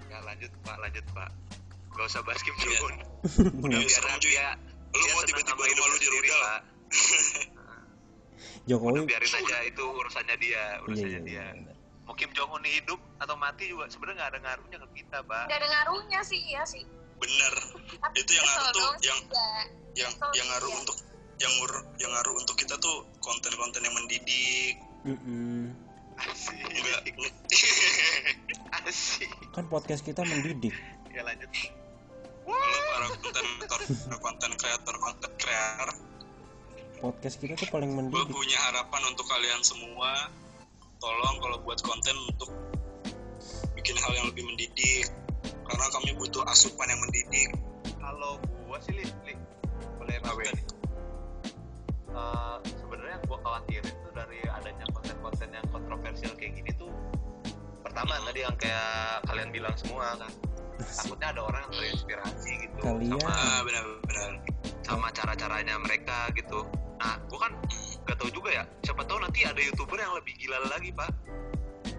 ya 0.06 0.18
lanjut 0.22 0.52
pak 0.62 0.76
lanjut 0.78 1.06
pak 1.12 1.30
gak 1.96 2.06
usah 2.06 2.22
bahas 2.22 2.42
Kim 2.44 2.52
Iya. 2.54 2.76
Jong 2.76 2.84
Un 2.84 2.96
udah 3.66 3.80
biar 3.80 3.88
serem 3.90 4.10
nanti 4.12 4.28
cuy 4.28 4.36
ya 4.36 4.48
lu 4.92 5.00
dia 5.00 5.12
mau 5.12 5.24
senang 5.24 5.28
tiba-tiba 5.28 5.56
rumah 5.56 5.66
lu 5.66 5.72
hidupnya 5.72 5.96
sendiri, 5.98 6.16
dirudal 6.22 6.42
Pak. 6.42 6.62
Jokowi 8.66 8.92
Udah 8.96 9.06
biarin 9.06 9.34
aja 9.36 9.58
itu 9.64 9.84
urusannya 9.86 10.36
dia 10.38 10.52
iya 10.52 10.66
urusannya 10.82 11.10
iya 11.10 11.20
dia 11.24 11.46
iya. 11.54 11.74
mau 12.04 12.14
Kim 12.14 12.32
Jong 12.32 12.52
Un 12.52 12.64
hidup 12.64 13.00
atau 13.18 13.36
mati 13.36 13.64
juga 13.66 13.88
sebenarnya 13.88 14.16
nggak 14.20 14.32
ada 14.32 14.40
ngaruhnya 14.42 14.78
ke 14.78 14.88
kita 14.94 15.18
pak 15.24 15.44
Gak 15.48 15.58
ada 15.58 15.68
ngaruhnya 15.70 16.20
sih, 16.22 16.40
iya 16.44 16.62
sih. 16.64 16.84
bener 17.16 17.54
Tapi 17.98 18.16
Itu 18.20 18.32
yang 18.34 18.44
ngaruh 18.46 18.72
tuh, 18.76 18.92
yang- 19.02 19.24
ya. 19.32 19.50
yang 19.96 20.12
yang 20.36 20.48
ngaruh 20.52 20.68
iya. 20.70 20.80
untuk 20.84 20.98
yang 21.40 21.54
ngur- 21.60 21.86
yang 22.00 22.12
ngaruh 22.16 22.34
untuk 22.40 22.56
kita 22.56 22.76
tuh 22.80 23.04
konten-konten 23.20 23.82
yang 23.84 23.96
mendidik. 23.96 24.76
Mm-mm. 25.06 25.76
asik 26.16 26.56
enggak. 26.64 27.02
Asik. 28.88 29.30
Kan 29.52 29.68
podcast 29.68 30.02
kita 30.02 30.24
mendidik. 30.24 30.72
Ya 31.12 31.22
lanjut. 31.28 31.52
Kalau 32.46 32.82
para 32.94 33.08
konten 33.20 33.46
kreator 33.60 33.82
konten 34.22 34.52
kreator 34.56 34.96
konten 35.02 35.32
kreator. 35.36 35.90
Podcast 37.04 37.36
kita 37.44 37.54
tuh 37.60 37.68
paling 37.68 37.92
gue 37.92 38.00
mendidik 38.00 38.32
punya 38.32 38.58
harapan 38.72 39.02
untuk 39.12 39.28
kalian 39.28 39.62
semua. 39.62 40.32
Tolong 41.04 41.36
kalau 41.44 41.58
buat 41.68 41.80
konten 41.84 42.16
untuk 42.32 42.50
bikin 43.76 44.00
hal 44.00 44.12
yang 44.16 44.28
lebih 44.32 44.48
mendidik. 44.48 45.12
Karena 45.66 45.86
kami 45.92 46.16
butuh 46.16 46.48
asupan 46.48 46.88
yang 46.88 47.02
mendidik. 47.04 47.50
Kalau 48.00 48.40
gua 48.66 48.78
sih 48.82 48.94
li, 48.96 49.06
li 49.28 49.34
boleh 50.00 50.18
Apa? 50.22 50.42
Eh, 52.16 52.58
sebenarnya 52.80 53.20
yang 53.20 53.26
gua 53.28 53.40
khawatirin 53.44 53.92
tuh 53.92 54.12
dari 54.16 54.40
adanya 54.48 54.86
konten-konten 54.96 55.52
yang 55.52 55.68
kontroversial 55.68 56.32
kayak 56.40 56.64
gini 56.64 56.72
tuh 56.80 56.88
pertama 57.84 58.16
tadi 58.24 58.40
yang 58.40 58.56
kayak 58.56 59.20
kalian 59.28 59.50
bilang 59.52 59.76
semua 59.76 60.16
kan. 60.16 60.32
Takutnya 60.76 61.32
ada 61.36 61.42
orang 61.44 61.62
yang 61.68 61.74
terinspirasi 61.76 62.52
gitu 62.68 62.80
Kalian. 62.84 63.20
sama 63.20 63.32
ah 63.32 63.60
benar-benar 63.64 64.32
sama 64.84 65.08
cara-caranya 65.12 65.76
mereka 65.84 66.32
gitu. 66.40 66.64
Nah 67.04 67.20
gua 67.28 67.52
kan 67.52 67.54
gak 68.08 68.16
tahu 68.16 68.32
juga 68.32 68.50
ya. 68.52 68.64
Siapa 68.88 69.04
tahu 69.04 69.20
nanti 69.20 69.44
ada 69.44 69.60
youtuber 69.60 70.00
yang 70.00 70.16
lebih 70.16 70.40
gila 70.40 70.56
lagi 70.72 70.96
pak. 70.96 71.12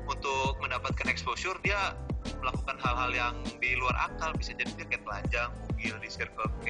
Untuk 0.08 0.56
mendapatkan 0.64 1.12
exposure 1.12 1.60
dia 1.60 1.92
melakukan 2.40 2.80
hal-hal 2.80 3.10
yang 3.12 3.34
di 3.60 3.76
luar 3.76 3.96
akal 4.08 4.32
bisa 4.32 4.56
jadi 4.56 4.70
dia 4.80 4.86
kayak 4.88 5.02
telanjang 5.04 5.50
mungil 5.72 5.96
di 6.00 6.08
Circle 6.08 6.50
K 6.64 6.66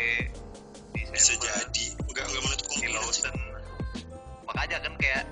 bisa 1.13 1.33
jadi. 1.37 1.85
Nggak 2.07 2.25
nggak 2.25 2.43
menutup 2.43 2.67
kemungkinan 2.73 3.01
sih. 3.13 3.25
Lawson 3.25 3.37
makanya 4.47 4.79
kan 4.89 4.95
kayak 4.97 5.25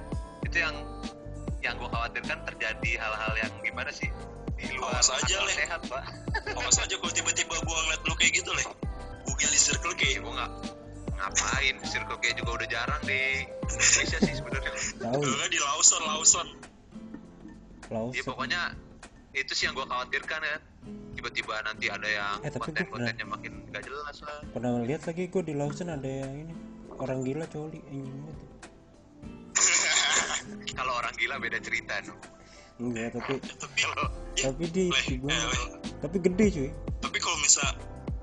itu 0.44 0.56
yang 0.60 0.76
yang 1.64 1.74
gue 1.80 1.88
khawatirkan 1.88 2.44
terjadi 2.44 2.90
hal-hal 3.00 3.32
yang 3.40 3.52
gimana 3.64 3.88
sih? 3.88 4.10
Di 4.60 4.68
luar 4.76 5.00
Awas 5.00 5.08
aja, 5.10 5.40
akal 5.40 5.48
Le. 5.48 5.54
sehat 5.56 5.80
pak. 5.88 6.02
Awas 6.60 6.76
aja 6.76 6.94
kalau 7.00 7.12
tiba-tiba 7.14 7.56
gua 7.64 7.78
ngeliat 7.88 8.02
lu 8.04 8.14
kayak 8.20 8.32
gitu 8.36 8.50
leh 8.52 8.68
bugil 9.24 9.48
di 9.48 9.56
circle 9.56 9.96
ya 9.96 9.98
kayak 9.98 10.20
gue 10.20 10.32
nggak 10.36 10.52
ngapain? 11.16 11.74
Circle 11.88 12.18
K 12.20 12.24
juga 12.36 12.50
udah 12.60 12.68
jarang 12.68 13.02
di 13.08 13.48
Indonesia 13.48 14.18
sih 14.20 14.34
sebenarnya. 14.36 14.72
Nggak 15.00 15.48
di 15.48 15.58
Lawson 15.64 16.02
Lawson. 16.04 16.48
Laos 17.88 18.12
ya 18.12 18.22
pokoknya 18.28 18.60
itu 19.32 19.52
sih 19.56 19.64
yang 19.66 19.74
gue 19.74 19.88
khawatirkan 19.88 20.40
ya 20.44 20.56
tiba-tiba 21.24 21.56
nanti 21.64 21.88
ada 21.88 22.04
yang 22.04 22.36
Eh, 22.44 22.52
tapi 22.52 22.68
gua 22.68 22.84
konten-kontennya 22.84 23.24
makin 23.24 23.52
gak 23.72 23.88
jelas 23.88 24.20
lah 24.28 24.44
pernah 24.52 24.76
lihat 24.84 25.08
lagi 25.08 25.32
gue 25.32 25.40
di 25.40 25.56
Lawson 25.56 25.88
ada 25.88 26.04
yang 26.04 26.32
ini 26.36 26.52
orang 27.00 27.24
gila 27.24 27.48
coli 27.48 27.80
anjing 27.88 28.12
banget. 28.28 28.36
kalau 30.76 30.92
orang 31.00 31.16
gila 31.16 31.40
beda 31.40 31.58
cerita 31.64 31.96
no. 32.04 32.12
enggak 32.76 33.16
tapi 33.16 33.40
tapi 33.64 33.78
ya, 33.80 33.88
tapi 34.52 34.64
dia 34.68 34.92
Leh, 34.92 35.16
gua 35.16 35.32
eh, 35.32 35.44
Leh. 35.48 35.64
tapi 36.04 36.16
gede 36.20 36.46
cuy 36.52 36.70
tapi 37.00 37.16
kalau 37.24 37.38
misal 37.40 37.72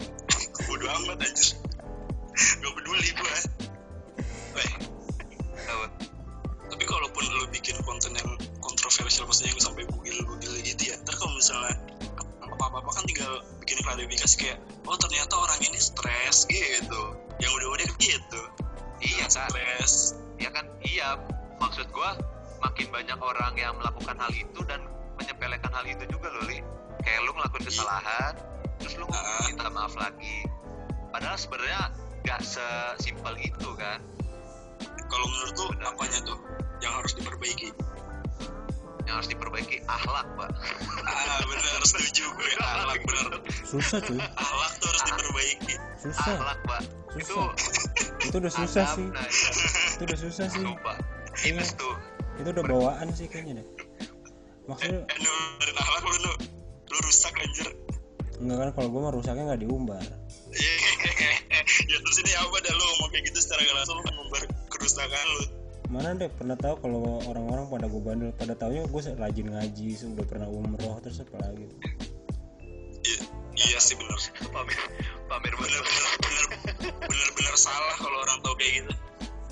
bodo 0.69 0.85
amat 1.01 1.25
anjir 1.25 1.57
gak 2.37 2.71
peduli 2.77 3.09
Weh, 4.53 4.69
Tahu? 5.57 5.83
tapi 6.69 6.83
kalaupun 6.85 7.23
lu 7.33 7.49
bikin 7.49 7.81
konten 7.81 8.13
yang 8.13 8.29
kontroversial 8.61 9.25
maksudnya 9.25 9.57
yang 9.57 9.63
sampai 9.65 9.89
bugil-bugil 9.89 10.53
gitu 10.61 10.93
ya 10.93 11.01
ntar 11.01 11.17
kalau 11.17 11.33
misalnya 11.33 11.73
apa-apa 12.67 12.89
kan 12.93 13.03
tinggal 13.09 13.41
bikin 13.63 13.77
klarifikasi 13.81 14.35
kayak 14.37 14.57
oh 14.85 14.97
ternyata 14.97 15.33
orang 15.37 15.59
ini 15.61 15.79
stres 15.79 16.45
gitu. 16.45 17.01
Yang 17.41 17.51
udah-udah 17.57 17.89
gitu. 17.97 18.41
Iya 19.01 19.25
kan 19.25 19.49
stres. 19.49 19.93
Ya 20.37 20.49
kan? 20.53 20.65
Iya. 20.85 21.17
Maksud 21.57 21.89
gua 21.93 22.17
makin 22.61 22.87
banyak 22.93 23.19
orang 23.21 23.53
yang 23.57 23.73
melakukan 23.77 24.17
hal 24.17 24.31
itu 24.33 24.59
dan 24.69 24.85
menyepelekan 25.17 25.71
hal 25.73 25.85
itu 25.85 26.03
juga 26.09 26.29
loh 26.29 26.45
li. 26.49 26.61
Kayak 27.01 27.19
lu 27.25 27.31
ngelakuin 27.33 27.65
kesalahan 27.65 28.33
terus 28.81 28.97
lu 28.97 29.05
Ah. 29.09 29.45
minta 29.49 29.69
maaf 29.69 29.93
lagi. 29.93 30.45
Padahal 31.13 31.37
sebenarnya 31.37 31.81
gak 32.25 32.41
sesimpel 32.41 33.35
itu 33.41 33.69
kan? 33.77 33.99
Kalau 35.11 35.25
menurut 35.27 35.53
lu 35.59 35.67
apanya 35.85 36.19
tuh 36.23 36.39
yang 36.81 36.93
harus 36.97 37.13
diperbaiki 37.13 37.69
yang 39.07 39.15
harus 39.17 39.29
diperbaiki 39.29 39.77
akhlak 39.89 40.27
pak. 40.37 40.49
Ah 41.05 41.39
benar 41.45 41.81
setuju 41.85 42.25
gue. 42.37 42.49
Akhlak 42.61 42.99
benar. 43.05 43.27
Susah 43.65 43.99
cuy. 44.03 44.19
Akhlak 44.19 44.71
tuh 44.77 44.87
harus 44.89 45.03
diperbaiki. 45.09 45.75
Susah. 46.01 46.35
Akhlak 46.37 46.59
pak. 46.65 46.81
Itu 47.17 47.33
susah. 47.33 47.49
Itu 48.21 48.35
udah 48.37 48.53
susah 48.53 48.85
adab, 48.85 48.97
sih. 48.97 49.07
Nah, 49.09 49.25
iya. 49.25 49.51
itu 49.97 50.03
udah 50.05 50.19
susah 50.19 50.45
sih. 50.47 50.63
Sumpah. 50.63 50.97
Iya. 51.41 51.51
itu 51.61 51.73
tuh. 51.75 51.95
Itu 52.37 52.49
udah 52.53 52.65
bawaan 52.65 53.07
sih 53.13 53.25
kayaknya 53.27 53.61
deh. 53.61 53.67
Maksudnya 54.69 54.99
eh 55.09 55.17
nu 55.19 55.31
dari 55.57 55.73
akhlak 55.73 56.03
lu 56.05 56.17
nu 56.21 56.33
lu 56.91 56.97
rusak 57.01 57.33
anjir. 57.41 57.67
Enggak 58.41 58.57
kan 58.57 58.69
kalau 58.73 58.87
gue 58.89 59.01
mah 59.01 59.13
rusaknya 59.13 59.43
nggak 59.53 59.61
diumbar. 59.65 60.05
Ya 60.51 61.97
terus 61.97 62.17
ini 62.21 62.31
apa 62.37 62.55
dah? 62.61 62.73
Lu 62.73 62.83
ngomong 62.83 63.09
kayak 63.13 63.23
gitu 63.31 63.39
secara 63.41 63.61
langsung 63.73 63.97
lu 63.99 64.03
mengumbar 64.05 64.43
kerusakan 64.69 65.25
lu 65.39 65.60
mana 65.91 66.15
deh 66.15 66.31
pernah 66.31 66.55
tahu 66.55 66.79
kalau 66.79 67.19
orang-orang 67.27 67.67
pada 67.67 67.85
gue 67.91 68.01
bandel? 68.01 68.31
Pada 68.39 68.55
taunya 68.55 68.87
gue 68.87 69.01
rajin 69.19 69.47
ngaji 69.51 69.87
sudah 69.99 70.23
pernah 70.23 70.47
umroh 70.47 71.03
terus 71.03 71.19
apa 71.19 71.35
lagi? 71.43 71.67
Iya 73.03 73.19
iya 73.59 73.77
sih 73.83 73.99
benar 73.99 74.15
pamer 74.55 74.79
pamer 75.27 75.53
benar 75.59 75.81
benar 75.83 76.15
benar 77.03 77.29
benar 77.35 77.55
salah 77.59 77.95
kalau 77.99 78.17
orang 78.23 78.39
tahu 78.39 78.55
kayak 78.55 78.71
gitu. 78.79 78.93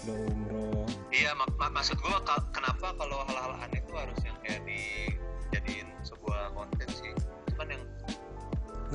Udah 0.08 0.18
umroh. 0.32 0.88
Iya 1.12 1.36
mak 1.36 1.52
mak- 1.60 1.76
maksud 1.76 2.00
ka- 2.00 2.48
kenapa 2.56 2.96
kalau 2.96 3.20
hal-hal 3.28 3.54
aneh 3.60 3.84
itu 3.84 3.94
harus 4.00 4.20
yang 4.24 4.38
kayak 4.40 4.64
dijadiin 4.64 5.92
sebuah 6.08 6.56
konten 6.56 6.88
sih? 6.88 7.12
Itu 7.52 7.54
kan 7.60 7.68
yang 7.68 7.84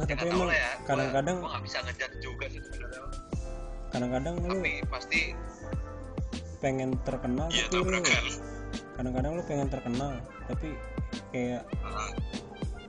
nggak 0.00 0.08
ya 0.08 0.16
tapi 0.16 0.32
emang 0.32 0.48
ya. 0.48 0.70
Kadang-kadang 0.88 1.36
gua 1.44 1.50
nggak 1.52 1.64
bisa 1.68 1.78
ngejudge 1.84 2.16
juga 2.24 2.44
sih 2.48 2.60
sebenarnya. 2.64 3.04
kadang-kadang 3.94 4.34
lu 4.42 4.50
tapi 4.58 4.82
pasti 4.90 5.20
pengen 6.64 6.96
terkenal 7.04 7.52
iya 7.52 7.68
tapi 7.68 7.84
lu 7.84 8.00
kadang-kadang 8.96 9.32
lu 9.36 9.42
pengen 9.44 9.68
terkenal 9.68 10.16
tapi 10.48 10.72
kayak 11.28 11.68
Ah, 11.84 12.08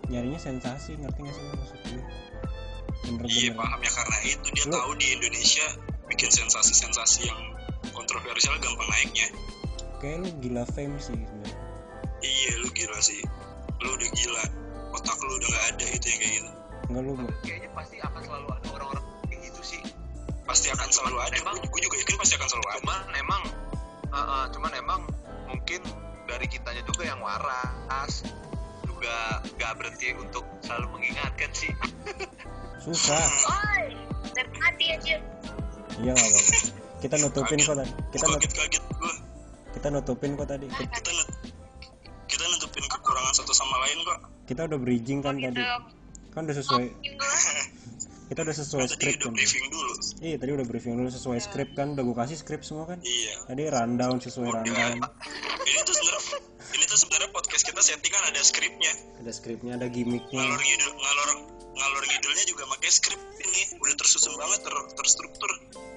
nyarinya 0.07 0.39
sensasi 0.39 0.95
ngerti 0.95 1.19
gak 1.19 1.33
sih 1.35 1.43
lu 1.43 1.53
maksud 1.59 1.79
gue 1.83 2.03
iya 3.27 3.51
paham 3.53 3.79
ya 3.83 3.91
karena 3.91 4.17
itu 4.23 4.47
dia 4.55 4.63
Lu- 4.65 4.73
tahu 4.73 4.91
di 4.95 5.07
Indonesia 5.13 5.67
bikin 6.07 6.29
sensasi-sensasi 6.31 7.27
yang 7.27 7.41
kontroversial 7.91 8.53
gampang 8.61 8.89
naiknya. 8.89 9.27
Kayak 9.97 10.25
lu 10.25 10.29
gila 10.41 10.63
fame 10.69 10.97
sih 10.97 11.13
sebenarnya 11.13 11.53
iya 12.21 12.51
lu 12.61 12.69
gila 12.73 12.97
sih. 13.01 13.21
Lu 13.81 13.89
udah 13.93 14.09
gila 14.09 14.43
otak 14.93 15.17
lu 15.21 15.33
udah 15.37 15.49
gak 15.51 15.65
ada 15.75 15.85
itu 15.91 16.05
yang 16.07 16.19
kayak 16.21 16.33
gitu. 16.39 16.51
Enggak 16.89 17.01
lu 17.01 17.11
tapi 17.17 17.33
kayaknya 17.45 17.69
pasti 17.73 17.95
akan 18.01 18.21
selalu 18.21 18.47
ada 18.53 18.67
orang-orang 18.73 19.05
kayak 19.29 19.41
gitu 19.49 19.61
sih. 19.61 19.81
Pasti 20.45 20.67
akan 20.69 20.89
selalu 20.89 21.17
ada. 21.21 21.35
Emang- 21.41 21.61
gue 21.61 21.81
juga 21.81 21.95
yakin 21.99 22.15
pasti 22.17 22.33
akan 22.37 22.47
selalu 22.47 22.67
ada. 22.69 22.77
cuman 22.81 22.99
emang 23.17 23.41
uh, 24.15 24.21
uh, 24.21 24.45
cuman 24.49 24.71
emang 24.73 25.01
mungkin 25.45 25.83
dari 26.25 26.47
kitanya 26.47 26.81
juga 26.83 27.03
yang 27.05 27.19
waras. 27.19 28.23
Juga 28.81 29.15
gak 29.53 29.75
berhenti 29.75 30.15
untuk 30.15 30.41
selalu 30.61 30.87
mengingatkan 30.95 31.51
sih. 31.51 31.69
Susah. 32.79 33.19
Oi, 33.19 33.91
tadi 34.33 34.85
aja. 34.89 35.15
iya 35.95 36.11
nggak 36.11 36.25
apa-apa. 36.25 36.53
Kita 36.97 37.15
nutupin 37.17 37.57
kok 37.59 37.75
tadi. 37.75 37.91
Kita 38.09 38.25
nut- 38.25 38.41
kaget 38.41 38.53
kaget 38.53 38.83
gue 38.89 39.13
kita 39.71 39.87
nutupin 39.89 40.31
kok 40.33 40.47
tadi. 40.47 40.65
Kita- 40.65 40.91
kita 40.93 41.11
nut 41.11 41.29
kita 42.25 42.43
nutupin 42.47 42.83
kekurangan 42.85 43.33
satu 43.33 43.51
sama 43.51 43.75
lain 43.79 43.97
kok. 44.01 44.19
Kita 44.45 44.61
udah 44.65 44.77
bridging 44.77 45.19
kan 45.19 45.35
tadi 45.35 45.55
Gitu. 45.55 45.77
kan 46.31 46.41
udah 46.43 46.55
sesuai 46.55 46.85
Maafin 46.85 47.13
gue. 47.13 47.31
kita 48.29 48.39
udah 48.41 48.55
sesuai 48.55 48.81
Kan 48.81 48.89
tadi 48.89 48.97
skrip 48.97 49.15
udah 49.15 49.23
kan. 49.23 49.33
briefing 49.33 49.65
dulu 49.69 49.91
iya 50.25 50.37
tadi 50.41 50.51
udah 50.57 50.65
briefing 50.65 50.97
dulu 50.97 51.13
sesuai 51.13 51.37
skrip 51.37 51.77
kan 51.77 51.93
udah 51.93 52.01
gue 52.01 52.15
kasih 52.17 52.37
skrip 52.41 52.65
semua 52.65 52.89
kan. 52.89 52.97
Iya. 53.05 53.45
Tadi 53.45 53.63
rundown 53.69 54.17
sesuai 54.17 54.49
rundown. 54.49 54.97
Ini 55.65 55.79
tuh 55.85 55.93
sebenarnya 55.93 56.37
ini 56.75 56.83
tuh 56.89 56.97
sebenarnya 56.97 57.29
podcast 57.29 57.63
kita 57.63 57.81
settingan 57.85 58.23
ada 58.33 58.41
skripnya 58.41 58.91
ada 59.21 59.31
skripnya 59.31 59.71
ada 59.77 59.87
gimmicknya. 59.87 60.41
Ngalor 60.41 60.61
ngidul 60.61 60.93
ngalor 60.97 61.29
ngalor 61.75 62.03
ngidulnya 62.09 62.43
juga 62.49 62.63
pakai 62.73 62.89
skrip 62.89 63.21
ini. 63.39 63.61
Udah 63.77 63.95
tersusun 64.01 64.33
banget 64.35 64.59
ter, 64.65 64.75
terstruktur. 64.97 65.51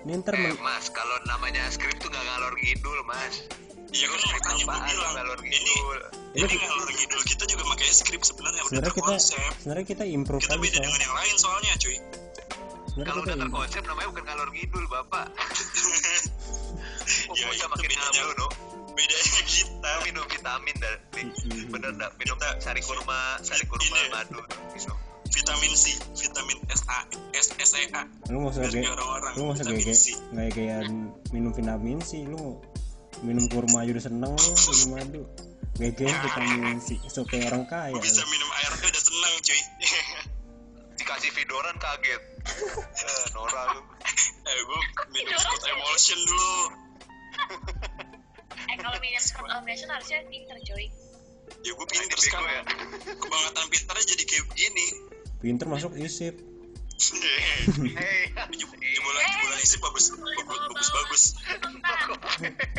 Ini 0.05 0.13
ntar 0.23 0.37
eh 0.37 0.55
mas 0.61 0.93
kalau 0.93 1.17
namanya 1.27 1.65
skrip 1.73 1.97
tuh 1.99 2.13
gak 2.13 2.23
ngalor 2.23 2.53
ngidul 2.61 2.99
mas. 3.09 3.49
Iya 3.89 4.05
kan 4.05 4.21
makanya 4.21 4.65
gue 4.69 4.79
bilang 4.93 5.13
ngalor 5.17 5.39
ini 5.41 5.57
ngidul? 5.57 5.99
Ini- 6.37 6.45
ini 6.45 6.57
ngalor 6.61 6.91
ngidul 6.93 7.23
kita 7.25 7.45
juga 7.49 7.63
pakai 7.73 7.87
skrip 7.89 8.23
sebenarnya 8.23 8.63
udah 8.69 8.71
sebenarnya 8.71 8.95
kita 8.95 9.15
sebenarnya 9.65 9.87
kita 9.89 10.05
improve 10.05 10.45
kita 10.45 10.61
beda 10.61 10.79
dengan 10.85 11.01
yang 11.01 11.15
lain 11.17 11.35
soalnya 11.41 11.73
cuy 11.81 11.97
kalau 13.05 13.23
udah 13.23 13.37
terkonsep 13.37 13.83
namanya 13.85 14.09
bukan 14.09 14.25
ngalor 14.25 14.49
ngidul 14.51 14.85
bapak. 14.89 15.27
Oh, 17.29 17.33
Ya, 17.33 17.49
bocah 17.49 17.57
itu 17.57 17.69
makin 17.69 17.89
bedanya. 17.89 18.05
ngablu 18.05 18.33
no 18.37 18.47
bedanya 18.93 19.43
kita. 19.45 19.91
Lu 19.91 20.01
minum 20.05 20.25
vitamin 20.29 20.77
Mm-mm. 20.79 21.73
bener 21.73 21.93
dah 21.97 22.11
minum 22.17 22.37
Kita- 22.37 22.59
sari 22.59 22.81
kurma 22.81 23.21
sari 23.41 23.65
kurma 23.65 23.97
Ini. 23.97 24.11
madu 24.13 24.41
minum 24.71 24.97
vitamin 25.29 25.73
C 25.73 25.85
vitamin 26.15 26.59
SA 26.69 26.99
S 27.33 27.47
SEA 27.55 28.03
lu 28.29 28.37
nggak 28.39 28.53
usah 28.53 28.63
dari 28.63 28.81
kayak 28.81 28.93
orang-orang 28.93 29.33
lu 29.33 29.43
usah 29.49 29.65
vitamin 29.65 29.81
kayak 29.83 29.99
C. 29.99 30.07
kayak 30.31 30.51
kayak 30.53 30.81
minum 31.31 31.53
vitamin 31.53 31.99
sih 32.01 32.23
lu 32.25 32.61
minum 33.21 33.45
kurma 33.49 33.79
aja 33.83 33.91
udah 33.93 34.05
seneng 34.05 34.33
lu 34.35 34.53
minum 34.53 34.89
madu. 34.91 35.23
Gege 35.79 36.07
vitamin 36.09 36.77
C 36.79 36.89
so 37.07 37.25
kayak 37.25 37.49
orang 37.49 37.65
kaya. 37.65 37.95
Bisa 37.97 38.21
lu. 38.21 38.29
minum 38.29 38.49
air 38.55 38.71
aja 38.71 38.85
udah 38.87 39.03
seneng 39.03 39.33
cuy 39.39 39.61
dikasih 40.99 41.31
vidoran 41.33 41.77
kaget. 41.79 42.23
Eh, 42.99 43.27
Nora 43.37 43.79
lu. 43.79 43.81
Eh 44.43 44.61
gue 44.67 44.81
minum 45.15 45.39
Scott 45.39 45.63
Emulsion 45.71 46.19
dulu. 46.27 46.55
Eh 48.67 48.77
kalau 48.83 48.99
minum 48.99 49.23
Scott 49.23 49.51
Emulsion 49.53 49.89
harusnya 49.95 50.19
pinter 50.27 50.59
coy. 50.67 50.87
ya 51.65 51.73
gue 51.73 51.87
pinter 51.89 52.19
sekarang. 52.21 52.51
ya. 52.51 52.63
kebangetan 53.17 53.67
pinternya 53.71 54.05
jadi 54.05 54.25
kayak 54.27 54.45
begini. 54.53 54.87
Pinter 55.39 55.67
masuk 55.71 55.95
isip 55.97 56.35
hei 56.99 58.27
jebolan 58.59 59.23
jebolan 59.23 59.59
isi 59.63 59.79
bagus 59.79 60.11
bagus 60.19 60.59
bagus 60.67 60.89
bagus. 60.91 61.25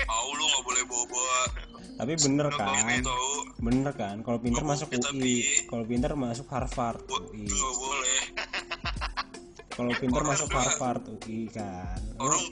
Mau 0.04 0.28
lu 0.36 0.44
nggak 0.44 0.64
boleh 0.68 0.84
bawa 0.92 1.06
bawa 1.08 1.40
tapi 2.00 2.16
bener 2.16 2.48
kan? 2.56 3.04
tahu. 3.04 3.32
Bener 3.60 3.92
kan? 3.92 4.24
Kalau 4.24 4.40
pinter 4.40 4.64
masuk 4.64 4.88
UI 4.88 5.68
kalau 5.68 5.84
pinter 5.84 6.16
masuk 6.16 6.48
Harvard. 6.48 7.04
UI 7.12 7.44
nggak 7.44 7.76
boleh 7.76 8.09
kalau 9.80 9.96
pinter 9.96 10.20
Orang 10.20 10.36
masuk 10.36 10.48
juga- 10.52 10.60
Harvard 10.60 11.04
UI 11.08 11.48
kan. 11.48 12.00
Orang 12.20 12.44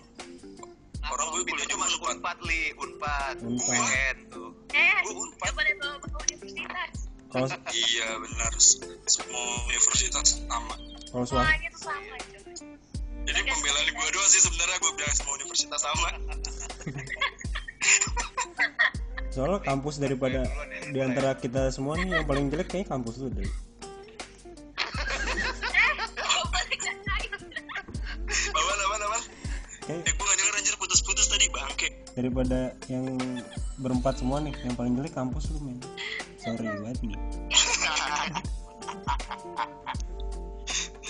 orang 1.08 1.28
gue 1.28 1.42
itu 1.44 1.64
cuma 1.68 1.84
masuk 1.84 2.00
unpad. 2.08 2.38
Li. 2.48 2.64
Unpad. 2.80 3.36
Unpad. 3.44 3.84
UN 3.84 4.18
tuh. 4.32 4.50
Eh, 4.72 4.96
Gua 5.04 5.28
unpad. 5.28 5.52
universitas. 5.52 7.12
kalau 7.28 7.48
iya 7.76 8.08
benar. 8.16 8.52
Semua 9.12 9.44
universitas 9.68 10.40
sama. 10.40 10.76
Kalau 11.12 11.26
Semuanya 11.28 11.68
tuh 11.76 11.84
sama 11.84 12.16
jadi 13.28 13.44
pembelaan 13.44 13.92
gue 13.92 14.08
doang 14.08 14.30
sih 14.32 14.40
sebenarnya. 14.40 14.80
Gue 14.80 14.92
bilang 14.96 15.12
semua 15.12 15.36
universitas 15.36 15.82
sama. 15.84 16.10
Soalnya 19.36 19.60
kampus 19.62 20.00
daripada 20.00 20.48
di 20.88 21.00
antara 21.04 21.36
kita 21.36 21.68
semua 21.70 22.00
nih 22.00 22.10
yang 22.10 22.26
paling 22.26 22.48
jelek 22.48 22.72
kayaknya 22.72 22.90
kampus 22.90 23.20
lu 23.20 23.28
deh 23.30 23.46
daripada 32.18 32.74
yang 32.90 33.06
berempat 33.78 34.18
semua 34.18 34.42
nih 34.42 34.54
yang 34.66 34.74
paling 34.74 34.98
jelek 34.98 35.14
kampus 35.14 35.54
lu 35.54 35.62
men. 35.62 35.78
Sorry 36.42 36.66
banget 36.82 36.98
nih. 37.06 37.20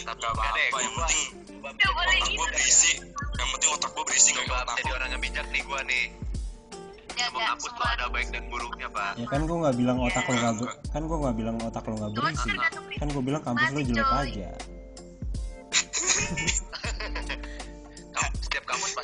Gak 0.04 0.16
apa-apa, 0.20 0.60
yang 0.80 0.94
gua 0.94 1.08
penting 1.08 1.80
Gak 1.80 1.92
otak 1.92 2.16
gitu. 2.16 2.36
gue 2.36 2.48
berisi. 2.52 2.92
yang 3.38 3.50
penting 3.56 3.70
otak 3.72 3.92
gue 3.92 4.04
berisi 4.08 4.30
coba 4.34 4.56
otak 4.64 4.76
jadi 4.80 4.92
orang 4.96 5.10
yang 5.12 5.22
bijak 5.24 5.48
nih 5.52 5.62
gua 5.64 5.80
nih. 5.84 6.06
Ya, 7.18 7.28
kampus 7.34 7.72
tuh 7.74 7.82
ada 7.82 8.06
baik 8.14 8.30
dan 8.30 8.44
buruknya 8.46 8.88
pak. 8.94 9.18
Ya 9.18 9.26
kan 9.26 9.42
gue 9.44 9.58
nggak 9.58 9.76
bilang 9.76 9.98
otak 10.00 10.24
lo 10.28 10.34
nggak 10.38 10.54
Iya. 10.54 10.70
kan 10.94 11.02
gue 11.02 11.18
nggak 11.18 11.36
bilang 11.36 11.56
otak 11.60 11.84
lo 11.88 11.94
nggak 11.98 12.12
berisi 12.14 12.52
kan 12.98 13.08
gue 13.10 13.24
bilang 13.26 13.42
kampus 13.42 13.68
lo 13.74 13.80
jelek 13.82 14.12
aja 14.12 14.50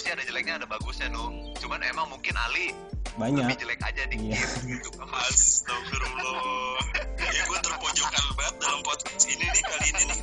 pasti 0.03 0.19
ada 0.19 0.27
jeleknya 0.27 0.59
ada 0.59 0.67
bagusnya 0.67 1.07
nu 1.15 1.31
cuman 1.63 1.79
emang 1.87 2.11
mungkin 2.11 2.35
Ali 2.35 2.75
banyak. 3.15 3.39
lebih 3.39 3.55
jelek 3.55 3.79
aja 3.87 4.03
dikit 4.11 4.35
iya. 4.35 4.43
gitu. 4.67 4.89
Astagfirullah. 4.99 6.75
Ya 7.23 7.41
gue 7.47 7.59
terpojokan 7.63 8.25
banget 8.35 8.55
dalam 8.59 8.83
podcast 8.83 9.23
ini 9.31 9.47
nih 9.47 9.63
kali 9.63 9.87
ini 9.95 10.03
nih. 10.11 10.19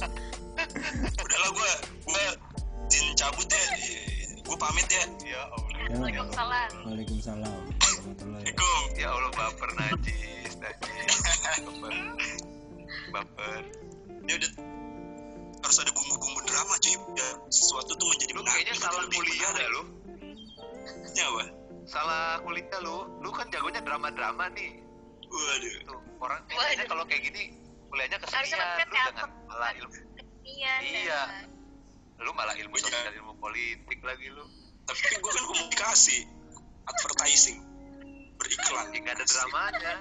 Udahlah 1.16 1.50
gue 1.56 1.70
gue 1.96 2.24
izin 2.92 3.16
cabut 3.16 3.48
ya. 3.48 3.64
Gue 4.44 4.56
pamit 4.60 4.84
ya. 4.92 5.04
Ya 5.24 5.40
Allah. 5.48 5.72
Ya, 5.72 5.96
Waalaikumsalam. 5.96 6.70
Waalaikumsalam. 6.84 7.60
Assalamualaikum. 7.80 8.80
Ya 9.00 9.08
Allah 9.16 9.32
baper 9.32 9.70
najis 9.80 10.52
najis. 10.60 11.16
Baper. 11.56 11.96
Baper. 13.16 13.60
Ya 14.28 14.32
udah 14.44 14.50
harus 15.70 15.86
ada 15.86 15.94
bumbu-bumbu 15.94 16.40
drama 16.50 16.74
cuy. 16.82 16.98
Ya 17.14 17.28
sesuatu 17.46 17.94
tuh 17.94 18.06
menjadi 18.10 18.32
lu 18.34 18.42
menarik, 18.42 18.66
kayaknya 18.66 18.74
salah 18.82 19.00
lebih 19.06 19.18
kuliah 19.22 19.50
dah 19.54 19.66
lu. 19.70 19.82
Ya 21.14 21.24
apa? 21.30 21.44
Salah 21.86 22.24
kuliah 22.42 22.78
lu. 22.82 22.96
Lu 23.22 23.30
kan 23.30 23.46
jagonya 23.54 23.78
drama 23.86 24.10
drama 24.10 24.50
nih. 24.50 24.82
Waduh. 25.30 25.74
Tuh 25.86 26.00
orang 26.18 26.42
kayaknya 26.50 26.90
kalau 26.90 27.06
kayak 27.06 27.22
gini 27.22 27.54
kuliahnya 27.86 28.18
kesenian. 28.18 28.58
lu 28.58 28.94
jangan 28.98 29.30
malah 29.46 29.70
ilmu 29.78 29.94
Iya. 30.42 30.74
Iya. 30.82 31.20
lu 32.18 32.30
malah 32.34 32.58
ilmu 32.58 32.74
Iya. 32.74 32.82
sosial 32.90 33.14
ilmu 33.22 33.32
politik 33.38 34.00
lagi 34.02 34.26
lu. 34.26 34.42
Tapi 34.90 35.22
gue 35.22 35.30
kan 35.30 35.44
komunikasi 35.54 36.26
advertising 36.82 37.62
beriklan. 38.42 38.90
Nggak 38.90 39.14
ada 39.22 39.24
dramanya 39.30 39.94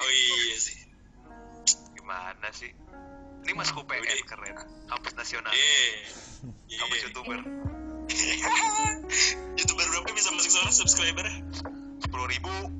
oh 0.00 0.10
iya 0.16 0.56
sih. 0.56 0.80
Gimana 1.92 2.48
sih 2.56 2.72
ini 3.44 3.52
masuk 3.52 3.84
UPN 3.84 4.00
Udah. 4.00 4.24
keren. 4.24 4.56
Kampus 4.88 5.12
nasional. 5.20 5.52
Eh 5.52 5.94
kampus 6.80 6.96
iya. 6.96 7.04
youtuber. 7.08 7.40
Youtuber 9.60 9.86
berapa 9.88 10.10
bisa 10.12 10.28
masuk 10.36 10.50
sana 10.52 10.72
subscriber? 10.72 11.24
Sepuluh 12.00 12.26
ribu. 12.28 12.52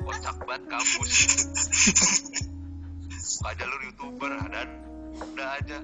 Kocak 0.00 0.36
banget 0.48 0.64
kampus. 0.68 1.12
Buka 3.40 3.52
jalur 3.56 3.80
youtuber 3.84 4.32
dan 4.48 4.68
udah 5.12 5.48
aja. 5.60 5.78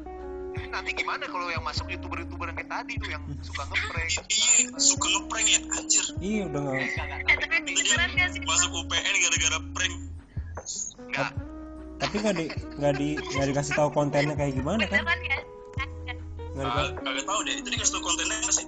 Ini 0.56 0.72
nanti 0.72 0.96
gimana 0.96 1.28
kalau 1.28 1.52
yang 1.52 1.60
masuk 1.60 1.84
youtuber 1.92 2.24
youtuber 2.24 2.48
yang 2.48 2.56
kayak 2.56 2.72
tadi 2.72 2.96
tuh 2.96 3.12
yang 3.12 3.20
suka 3.44 3.68
ngeprank? 3.68 4.08
Iya 4.32 4.72
suka 4.80 5.06
ngeprank 5.12 5.46
ya? 5.52 5.60
Anjir. 5.76 6.06
Iya 6.16 6.42
udah. 6.48 6.62
Nggak 6.64 7.28
Eh 7.28 7.36
tapi 7.36 7.56
beneran 7.76 8.10
gak 8.16 8.28
sih? 8.32 8.40
masuk 8.40 8.72
UPN 8.72 9.14
gara-gara 9.20 9.58
prank. 9.76 9.94
Enggak 10.96 11.45
tapi 11.96 12.14
nggak 12.20 12.34
di 12.36 12.46
nggak 12.76 12.92
di 12.96 13.08
nggak 13.16 13.46
dikasih 13.52 13.74
tahu 13.74 13.88
kontennya 13.90 14.34
kayak 14.36 14.52
gimana 14.54 14.84
kan? 14.84 15.00
Ya? 15.00 15.04
nggak 16.56 16.66
Ah, 16.66 16.88
dikasih 16.88 17.24
tahu 17.24 17.40
deh 17.44 17.54
itu 17.60 17.68
dikasih 17.68 17.92
tau 17.96 18.02
kontennya 18.04 18.36
nggak 18.40 18.54
sih? 18.54 18.66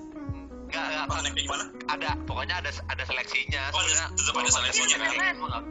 Enggak 0.69 0.85
enggak 0.85 1.05
kontennya 1.09 1.33
kayak 1.33 1.47
gimana? 1.49 1.65
Ada 1.89 2.09
pokoknya 2.25 2.55
ada 2.61 2.71
ada 2.89 3.03
seleksinya. 3.05 3.63
Oh, 3.73 3.81
ada- 3.81 4.13
tetap 4.13 4.35
ada 4.37 4.51
seleksinya, 4.53 4.97
kan? 5.01 5.35
nggak- 5.41 5.67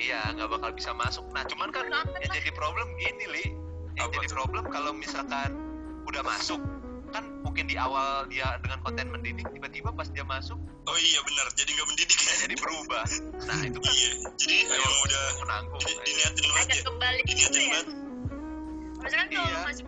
iya 0.00 0.20
nggak 0.32 0.48
bakal 0.48 0.70
bisa 0.72 0.90
masuk. 0.96 1.24
Nah 1.32 1.44
cuman 1.44 1.68
kan 1.68 1.84
yang 1.92 2.32
jadi 2.32 2.50
problem 2.56 2.88
gini 2.96 3.26
li. 3.28 3.44
Yang 3.94 4.08
Apa 4.10 4.14
jadi 4.16 4.26
problem 4.32 4.64
kalau 4.72 4.90
misalkan 4.96 5.50
udah 6.04 6.22
masuk 6.24 6.60
kan 7.14 7.24
mungkin 7.46 7.70
di 7.70 7.78
awal 7.78 8.26
dia 8.26 8.58
dengan 8.58 8.82
konten 8.82 9.06
mendidik 9.14 9.46
tiba-tiba 9.46 9.94
pas 9.94 10.10
dia 10.10 10.26
masuk 10.26 10.58
oh 10.84 10.98
iya 10.98 11.20
benar. 11.22 11.46
Jadi 11.54 11.70
nggak 11.72 11.88
mendidik. 11.88 12.18
ya 12.18 12.34
jadi 12.44 12.54
berubah. 12.58 13.04
Nah 13.46 13.58
itu 13.62 13.78
kan 13.78 13.94
iya 13.94 14.10
jadi 14.34 14.56
emang 14.66 14.96
udah 15.06 15.24
menanggung 15.46 15.82
di- 15.86 16.00
diniatin 16.02 16.44
banget 16.50 16.68
ya 16.68 16.82
kembali 16.82 17.20
gitu 17.22 17.30
diniatin 17.30 17.54
ya. 17.54 17.70
banget. 17.70 17.86
Maksudnya 18.98 19.20
kan 19.22 19.28
kalau 19.30 19.46
Iya. 19.46 19.60
masuk 19.62 19.86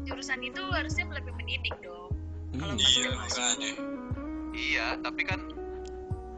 jurusan 0.00 0.40
itu 0.42 0.62
harusnya 0.68 1.04
lebih 1.08 1.32
mendidik 1.32 1.74
dong. 1.80 2.10
Kalau 2.52 2.74
iya 2.76 2.88
iya 2.92 3.10
masuk. 3.16 3.40
makanya. 3.40 3.70
Iya 4.50 4.86
tapi 5.00 5.22
kan 5.24 5.40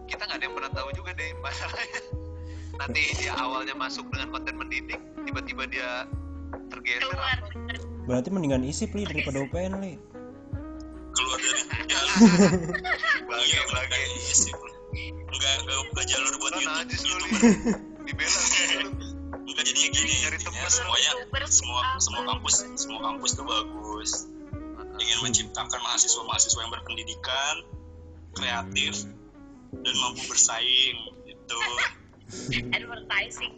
kita 0.06 0.22
nggak 0.22 0.38
ada 0.38 0.44
yang 0.44 0.54
pernah 0.54 0.72
tahu 0.76 0.88
juga 0.94 1.10
deh 1.12 1.30
masalahnya. 1.42 2.02
Nanti 2.80 3.02
dia 3.18 3.32
awalnya 3.36 3.74
masuk 3.76 4.06
dengan 4.08 4.28
konten 4.30 4.54
mendidik 4.56 5.00
tiba-tiba 5.26 5.62
dia 5.68 5.90
tergeser 6.68 7.04
keluar 7.08 7.38
berarti 8.02 8.28
mendingan 8.34 8.66
isip 8.66 8.90
li 8.92 9.06
daripada 9.06 9.40
UPN 9.46 9.78
li 9.78 9.94
keluar 11.12 11.38
dari 11.38 11.62
jalur 11.92 12.20
lagi 13.28 13.46
iya 13.52 13.62
lagi 13.72 13.94
lagi 13.94 14.34
sih 14.34 14.52
enggak 15.32 15.54
enggak 15.64 15.78
buka 15.92 16.02
jalur 16.04 16.32
buat 16.36 16.52
YouTube. 16.60 16.92
YouTuber 16.92 17.42
dibela 18.04 18.40
enggak 19.32 19.64
jadinya 19.64 19.88
gini 19.92 20.12
Nyari 20.22 20.36
ya, 20.38 20.68
semuanya 20.68 21.10
semua 21.48 21.80
semua 22.00 22.22
kampus 22.28 22.54
semua 22.76 23.00
kampus 23.00 23.30
tuh 23.36 23.46
bagus. 23.46 24.12
Ingin 24.92 25.18
menciptakan 25.24 25.80
mahasiswa-mahasiswa 25.82 26.60
yang 26.62 26.72
berpendidikan 26.72 27.54
kreatif 28.36 29.08
dan 29.72 29.94
mampu 29.98 30.22
bersaing 30.28 30.98
gitu. 31.24 31.58
Advertising. 32.76 33.52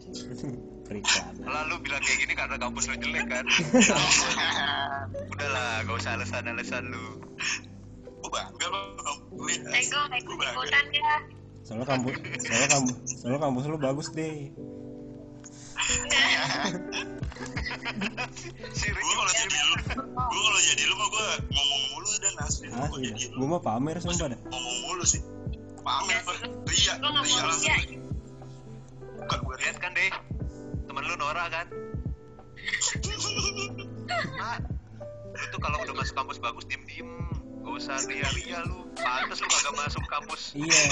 Perikanan 0.85 1.45
lalu 1.45 1.75
bilang 1.81 2.01
kayak 2.01 2.17
gini 2.21 2.33
karena 2.33 2.55
kampus 2.55 2.85
lu 2.87 2.95
jelek 3.01 3.25
kan? 3.25 3.45
Udahlah 5.33 5.83
gak 5.83 5.95
usah 5.97 6.11
alasan-alasan 6.15 6.83
lu. 6.93 7.05
Gue 8.21 8.29
bangga 8.29 8.67
kok 8.69 9.17
gue 9.33 9.53
Ego, 9.73 9.99
ego 10.13 10.31
gue 10.33 10.37
bangga. 10.39 10.53
Ikutan 10.55 10.85
ya. 10.93 11.15
soalnya 11.65 11.85
kampus 11.89 12.13
soalnya 12.45 12.69
kampus 12.69 12.95
soalnya 13.17 13.39
kampus 13.41 13.63
lu 13.65 13.77
bagus 13.81 14.07
deh. 14.13 14.53
Gue 18.85 19.13
kalau 19.13 19.33
jadi 19.33 19.57
lu 19.59 19.75
gue 20.13 20.41
kalau 20.41 20.61
jadi 20.61 20.83
lu 20.85 20.95
mah 20.95 21.07
gue 21.09 21.27
ngomong 21.51 21.81
mulu 21.91 22.09
dan 22.21 22.33
asli 22.41 22.65
kalau 22.69 22.85
asli 22.89 23.01
jadi 23.09 23.25
lu 23.33 23.37
gue 23.41 23.47
mah 23.49 23.61
pamer 23.61 23.95
sumpah 23.97 24.27
dah 24.33 24.39
ngomong 24.49 24.77
mulu 24.85 25.03
sih. 25.05 25.21
Pamer 25.81 26.17
gue 26.21 26.35
ria 26.69 26.93
Gue 26.97 27.09
ria 27.09 27.41
mau 27.41 27.49
langsung 27.49 27.73
ya. 27.73 27.77
buka 29.15 29.35
gue 29.41 29.55
lihat 29.61 29.77
kan 29.77 29.91
deh 29.93 30.09
temen 30.95 31.11
lu 31.11 31.15
Nora 31.19 31.51
kan? 31.51 31.67
Ah 34.39 34.63
lu 35.35 35.45
tuh 35.51 35.59
kalau 35.59 35.75
udah 35.83 35.91
masuk 35.99 36.15
kampus 36.15 36.39
bagus 36.39 36.63
diem 36.71 36.87
diem 36.87 37.11
gak 37.67 37.73
usah 37.75 37.99
ria 38.07 38.23
ria 38.31 38.63
lu. 38.63 38.87
Pantes 38.95 39.43
lu 39.43 39.47
kagak 39.51 39.75
masuk 39.75 40.03
kampus. 40.07 40.55
Iya. 40.55 40.83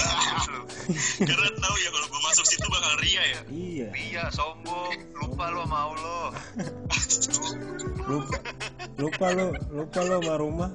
karena 1.32 1.48
tahu 1.56 1.76
ya 1.80 1.88
kalau 1.88 2.06
gue 2.12 2.20
masuk 2.20 2.44
situ 2.44 2.66
bakal 2.68 2.92
ria 3.00 3.24
ya? 3.32 3.40
Iya. 3.48 3.88
Ria 3.96 4.24
sombong. 4.28 4.92
Lupa 5.16 5.48
lu 5.48 5.64
sama 5.64 5.78
Allah. 5.88 6.26
Lupa. 8.04 8.36
Lupa 9.00 9.26
lu. 9.32 9.48
Lupa 9.72 10.00
lu 10.04 10.14
sama 10.20 10.34
rumah. 10.36 10.70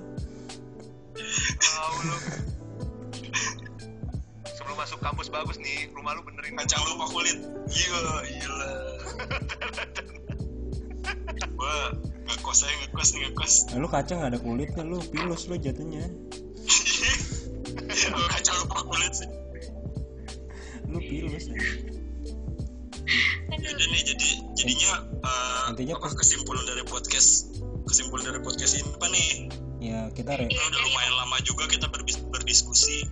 Mau 1.78 1.96
lu. 2.02 2.18
Sebelum 4.58 4.78
masuk 4.82 5.00
kampus 5.06 5.30
bagus 5.30 5.62
nih 5.62 5.94
rumah 5.94 6.18
lu 6.18 6.26
benerin. 6.26 6.58
Kacang 6.58 6.82
lupa 6.90 7.06
kulit. 7.14 7.38
Gila 7.70 8.26
gila 8.26 8.89
gue 11.40 11.78
ngekos 12.30 12.60
aja 12.64 12.76
ngekos 12.86 13.10
ngekos 13.16 13.54
nah, 13.70 13.78
lu 13.78 13.88
kacang 13.88 14.18
nggak 14.22 14.32
ada 14.36 14.40
kulitnya 14.40 14.84
lu 14.84 14.98
pilus 15.12 15.48
lu 15.48 15.56
jatuhnya 15.58 16.04
Gua 17.90 18.28
kacang 18.30 18.56
lupa 18.66 18.80
kulit 18.86 19.14
sih 19.14 19.30
lu 20.90 21.00
pilus 21.00 21.46
jadi 23.50 23.84
nih 23.92 24.02
jadi 24.06 24.30
jadinya 24.56 24.92
eh, 25.26 25.70
Intinya 25.74 25.96
apa 25.98 26.08
kesimpulan 26.16 26.64
dari 26.66 26.84
podcast 26.86 27.60
kesimpulan 27.86 28.24
dari 28.30 28.40
podcast 28.42 28.78
ini 28.78 28.90
apa 28.94 29.08
nih 29.10 29.30
ya 29.82 30.00
kita 30.14 30.32
re 30.38 30.46
Kita 30.48 30.64
udah 30.64 30.82
lumayan 30.86 31.14
lama 31.18 31.38
juga 31.42 31.66
kita 31.66 31.90
berbis- 31.90 32.22
berdiskusi 32.30 33.10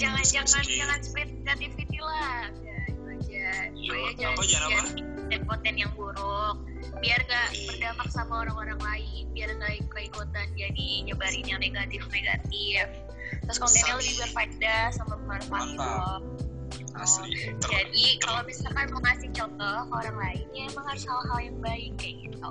Jangan 0.00 0.24
jangan 0.24 0.48
Berdiskusi. 0.64 0.80
jangan 0.80 0.98
spread 1.04 1.28
negativity 1.28 1.98
lah. 2.00 2.48
Ya, 2.64 2.72
aja. 2.88 3.68
Iya, 3.76 3.96
jangan 4.16 4.32
apa, 4.32 4.42
jangan 4.48 4.68
apa? 4.72 4.82
Jangan 5.30 5.46
konten 5.46 5.74
yang 5.76 5.92
buruk. 5.94 6.56
Biar 6.98 7.20
gak 7.22 7.48
Iya. 7.50 7.64
berdampak 7.70 8.08
sama 8.10 8.42
orang-orang 8.42 8.76
lain. 8.78 9.24
Biar 9.30 9.54
gak 9.54 9.72
keikutan 9.88 10.46
jadi 10.52 10.88
nyebarin 11.06 11.46
yang 11.46 11.60
negatif-negatif. 11.60 12.84
Terus 13.40 13.56
kontennya 13.56 13.94
lebih 13.96 14.14
berfaedah 14.18 14.82
sama 14.90 15.14
bermanfaat 15.16 16.22
gitu 16.72 16.92
asli 16.92 17.30
Ter- 17.56 17.70
Jadi 17.72 18.18
kalau 18.18 18.42
misalkan 18.42 18.86
mau 18.90 19.00
ngasih 19.00 19.30
contoh 19.32 19.76
ke 19.80 19.94
orang 19.96 20.16
lain 20.18 20.44
ya 20.50 20.62
emang 20.66 20.84
harus 20.84 21.04
hal-hal 21.04 21.38
yang 21.40 21.56
baik 21.58 21.90
kayak 21.96 22.16
gitu. 22.20 22.50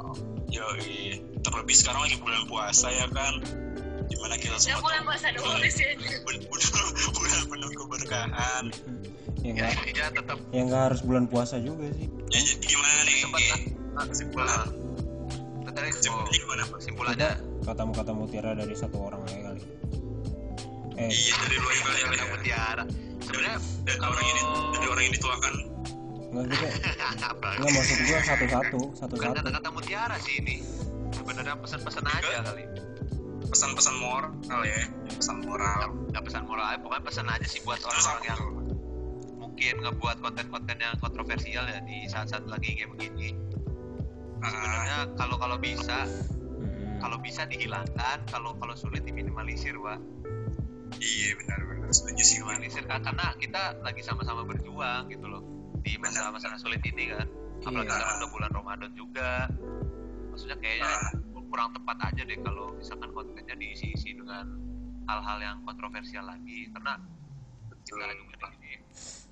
Yoi. 0.49 1.19
terlebih 1.39 1.71
sekarang 1.73 2.01
lagi 2.01 2.17
bulan 2.17 2.43
puasa 2.45 2.87
ya 2.89 3.07
kan 3.07 3.33
di 4.05 4.15
mana 4.17 4.35
kita 4.35 4.55
semua 4.57 4.91
puasa 5.01 5.29
bulan- 5.31 5.63
sini. 5.65 5.95
bun- 6.23 6.43
bulan 6.47 6.69
bulan 7.15 7.41
penuh 7.45 7.71
keberkahan 7.73 8.63
ya 9.39 9.47
ya 9.47 9.51
nggak. 9.55 9.71
intinya 9.87 10.05
tetap 10.11 10.37
ya 10.51 10.61
nggak 10.67 10.83
harus 10.91 11.01
bulan 11.05 11.25
puasa 11.31 11.55
juga 11.63 11.87
sih. 11.95 12.07
Ya 12.31 12.39
jadi 12.43 12.65
gimana 12.67 12.99
nih? 13.07 13.17
Sempat 13.23 13.41
lah. 13.43 14.07
kesimpulan. 14.09 14.67
Tadi 15.69 15.89
kesimpulannya 15.95 16.35
gimana 16.35 16.61
Pak? 16.67 16.77
kesimpulannya? 16.83 17.31
Kata-kata 17.63 18.11
mutiara 18.11 18.51
dari 18.57 18.75
satu 18.75 18.97
orang 18.99 19.21
aja 19.29 19.39
kali. 19.47 19.61
Eh. 20.99 21.07
Iya 21.07 21.35
dari 21.39 21.55
luar 21.55 21.77
kali 21.79 21.97
ya. 21.97 22.07
Kata 22.11 22.25
mutiara 22.35 22.83
sebenarnya 23.23 23.57
dari 23.85 23.99
orang 24.01 24.25
ini 24.25 24.41
dari 24.75 24.87
orang 24.91 25.03
yang 25.07 25.13
dituakan. 25.15 25.53
Nggak 26.29 26.43
gitu 26.51 26.65
apa? 27.31 27.49
Nggak 27.63 27.71
maksud 27.71 27.97
gua 28.05 28.19
satu-satu 28.25 28.79
bukan 28.81 28.99
satu-satu 28.99 29.35
kata-kata 29.39 29.69
mutiara 29.71 30.15
sih 30.19 30.35
ini. 30.43 30.55
Sebenarnya 31.15 31.55
pesan-pesan 31.63 32.05
aja 32.05 32.37
kali. 32.43 32.63
Pesan-pesan 33.49 33.95
moral 33.97 34.61
ya 34.67 34.83
pesan 35.15 35.37
moral. 35.47 35.89
Nggak 36.11 36.23
pesan 36.27 36.43
moral 36.43 36.65
aja 36.75 36.79
pokoknya 36.83 37.03
pesan 37.07 37.25
aja 37.31 37.47
sih 37.47 37.59
buat 37.63 37.79
orang-orang 37.81 38.23
yang 38.27 38.41
mungkin 39.59 39.83
ngebuat 39.83 40.23
konten-konten 40.23 40.77
yang 40.79 40.95
kontroversial 41.03 41.67
ya 41.67 41.83
di 41.83 42.07
saat-saat 42.07 42.47
lagi 42.47 42.79
kayak 42.79 42.95
begini. 42.95 43.35
Sebenarnya 44.39 45.11
kalau 45.19 45.35
kalau 45.35 45.59
bisa 45.59 46.07
Mm-mm. 46.07 47.03
kalau 47.03 47.19
bisa 47.19 47.43
dihilangkan 47.43 48.23
kalau 48.31 48.55
kalau 48.55 48.71
sulit 48.79 49.03
diminimalisir 49.03 49.75
pak 49.75 49.99
iya 51.03 51.35
benar-benar 51.35 51.91
setuju 51.91 52.23
sih 52.23 52.39
minimalisir 52.39 52.87
Ka- 52.87 53.03
karena 53.03 53.35
kita 53.35 53.83
lagi 53.83 53.99
sama-sama 53.99 54.47
berjuang 54.47 55.11
gitu 55.11 55.27
loh 55.27 55.43
di 55.83 55.99
masa-masa 55.99 56.55
sulit 56.55 56.79
ini 56.87 57.11
kan 57.11 57.27
apalagi 57.59 57.91
Iya. 57.91 57.99
sekarang 57.99 58.15
udah 58.15 58.29
bulan 58.31 58.51
Ramadan 58.55 58.91
juga. 58.95 59.31
Maksudnya 60.31 60.55
kayaknya 60.63 60.87
Ah. 60.87 61.11
kurang 61.51 61.75
tepat 61.75 61.97
aja 62.07 62.21
deh 62.23 62.39
kalau 62.39 62.79
misalkan 62.79 63.11
kontennya 63.11 63.59
diisi-isi 63.59 64.15
dengan 64.15 64.55
hal-hal 65.03 65.37
yang 65.43 65.57
kontroversial 65.67 66.23
lagi 66.23 66.71
karena 66.71 66.95
kita 67.67 67.75
juga 67.83 68.07
di 68.15 68.23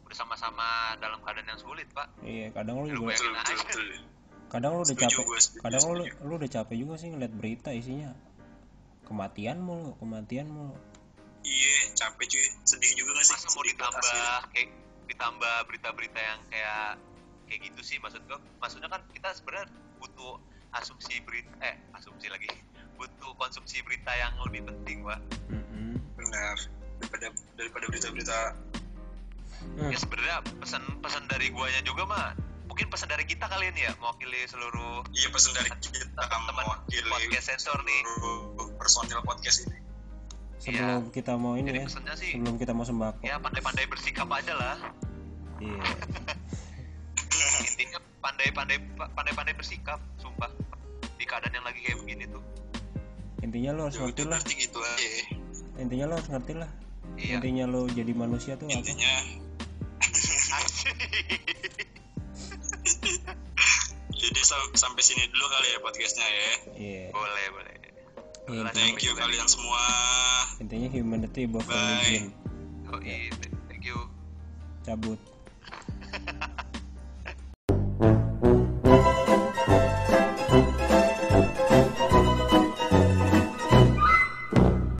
sini 0.08 0.16
udah 0.16 0.24
sama-sama 0.24 0.96
dalam 1.04 1.20
keadaan 1.20 1.52
yang 1.52 1.60
sulit 1.60 1.88
pak. 1.92 2.08
Iya 2.24 2.56
kadang 2.56 2.80
lu 2.80 2.88
juga 2.88 3.12
betul 3.12 3.32
betul. 3.36 3.88
Kadang 4.48 4.72
lu 4.80 4.82
udah 4.88 4.96
Setuju 4.96 5.20
capek 5.20 5.28
kadang 5.60 5.84
lu 5.92 6.04
lu 6.24 6.34
udah 6.40 6.50
capek 6.50 6.76
juga 6.80 6.94
sih 6.96 7.10
ngeliat 7.12 7.34
berita 7.36 7.70
isinya. 7.76 8.16
Kematian 9.04 9.60
mulu 9.60 10.00
kematian 10.00 10.48
mulu. 10.48 10.80
Iya 11.44 11.92
capek 11.92 12.26
cuy. 12.32 12.48
Sedih 12.64 12.92
juga 12.96 13.20
gak 13.20 13.26
sih? 13.28 13.36
Masa 13.36 13.48
mau 13.52 13.64
ditambah 13.68 14.40
kayak 14.56 14.70
ditambah 15.12 15.56
berita-berita 15.68 16.20
yang 16.24 16.40
kayak 16.48 16.88
kayak 17.52 17.60
gitu 17.68 17.82
sih 17.84 17.98
maksud 18.00 18.24
gua. 18.32 18.40
Maksudnya 18.64 18.88
kan 18.88 19.04
kita 19.12 19.36
sebenarnya 19.36 19.68
butuh 20.00 20.40
asumsi 20.72 21.20
berita 21.28 21.52
eh 21.60 21.76
asumsi 22.00 22.32
lagi. 22.32 22.48
Butuh 22.96 23.36
konsumsi 23.36 23.84
berita 23.84 24.16
yang 24.16 24.32
lebih 24.48 24.72
penting 24.72 25.04
pak. 25.04 25.20
Mm-mm. 25.52 26.00
benar. 26.16 26.56
Daripada 27.04 27.28
daripada 27.60 27.86
berita-berita 27.92 28.40
Hmm. 29.76 29.92
ya 29.92 29.98
sebenarnya 30.00 30.38
pesan 30.64 30.84
pesan 31.04 31.24
dari 31.28 31.52
guanya 31.52 31.84
juga 31.84 32.08
mah 32.08 32.34
mungkin 32.78 32.94
pesan 32.94 33.10
dari 33.10 33.26
kita 33.26 33.50
kalian 33.50 33.74
ya 33.74 33.90
mewakili 33.98 34.38
seluruh 34.46 35.02
iya 35.18 35.34
pesan 35.34 35.52
dari 35.58 35.70
kita 35.82 36.22
teman-teman 36.22 36.62
mewakili 36.62 37.10
podcast 37.10 37.48
sensor 37.50 37.82
nih. 37.82 38.02
personil 38.78 39.20
podcast 39.26 39.66
ini. 39.66 39.78
Sebelum 40.62 41.10
kita 41.10 41.34
mau 41.42 41.58
ini 41.58 41.74
jadi 41.74 41.90
ya 41.90 42.14
sih 42.14 42.38
sebelum 42.38 42.62
kita 42.62 42.78
mau 42.78 42.86
sembako. 42.86 43.26
ya 43.26 43.42
pandai-pandai 43.42 43.90
bersikap 43.90 44.30
aja 44.30 44.54
lah. 44.54 44.78
Iya. 45.58 45.82
Intinya 47.66 48.00
pandai-pandai 48.22 48.78
pandai-pandai 49.18 49.54
bersikap 49.58 49.98
sumpah. 50.22 50.54
Di 51.18 51.26
keadaan 51.26 51.58
yang 51.58 51.66
lagi 51.66 51.82
kayak 51.82 51.98
begini 52.06 52.30
tuh. 52.30 52.46
Intinya 53.42 53.74
lo 53.74 53.90
harus 53.90 53.98
ya 53.98 54.06
ngerti 54.06 54.24
lah. 54.30 54.40
gitu 54.46 54.80
aja. 54.86 55.02
Ya. 55.02 55.26
intinya 55.82 56.06
lo 56.10 56.14
harus 56.22 56.30
ngerti 56.30 56.54
lah. 56.62 56.70
Iya. 57.18 57.42
Intinya 57.42 57.66
lo 57.66 57.90
jadi 57.90 58.14
manusia 58.14 58.54
tuh 58.54 58.70
apa? 58.70 58.78
Intinya 58.82 59.14
jadi 64.18 64.42
sam- 64.42 64.74
sampai 64.74 65.04
sini 65.04 65.28
dulu 65.30 65.46
kali 65.48 65.68
ya 65.70 65.80
podcastnya 65.80 66.28
ya. 66.28 66.52
Iya. 66.74 67.04
Boleh 67.14 67.46
boleh. 67.54 67.76
Boleh, 68.48 68.72
thank 68.72 69.04
you 69.04 69.12
kalian 69.14 69.46
semua. 69.46 69.84
Intinya 70.64 70.88
humanity 70.88 71.46
above 71.46 71.68
Bye. 71.68 71.76
religion 71.76 72.32
Oh, 72.88 73.00
iya. 73.04 73.28
thank 73.68 73.84
you. 73.84 74.00
Cabut 74.88 75.20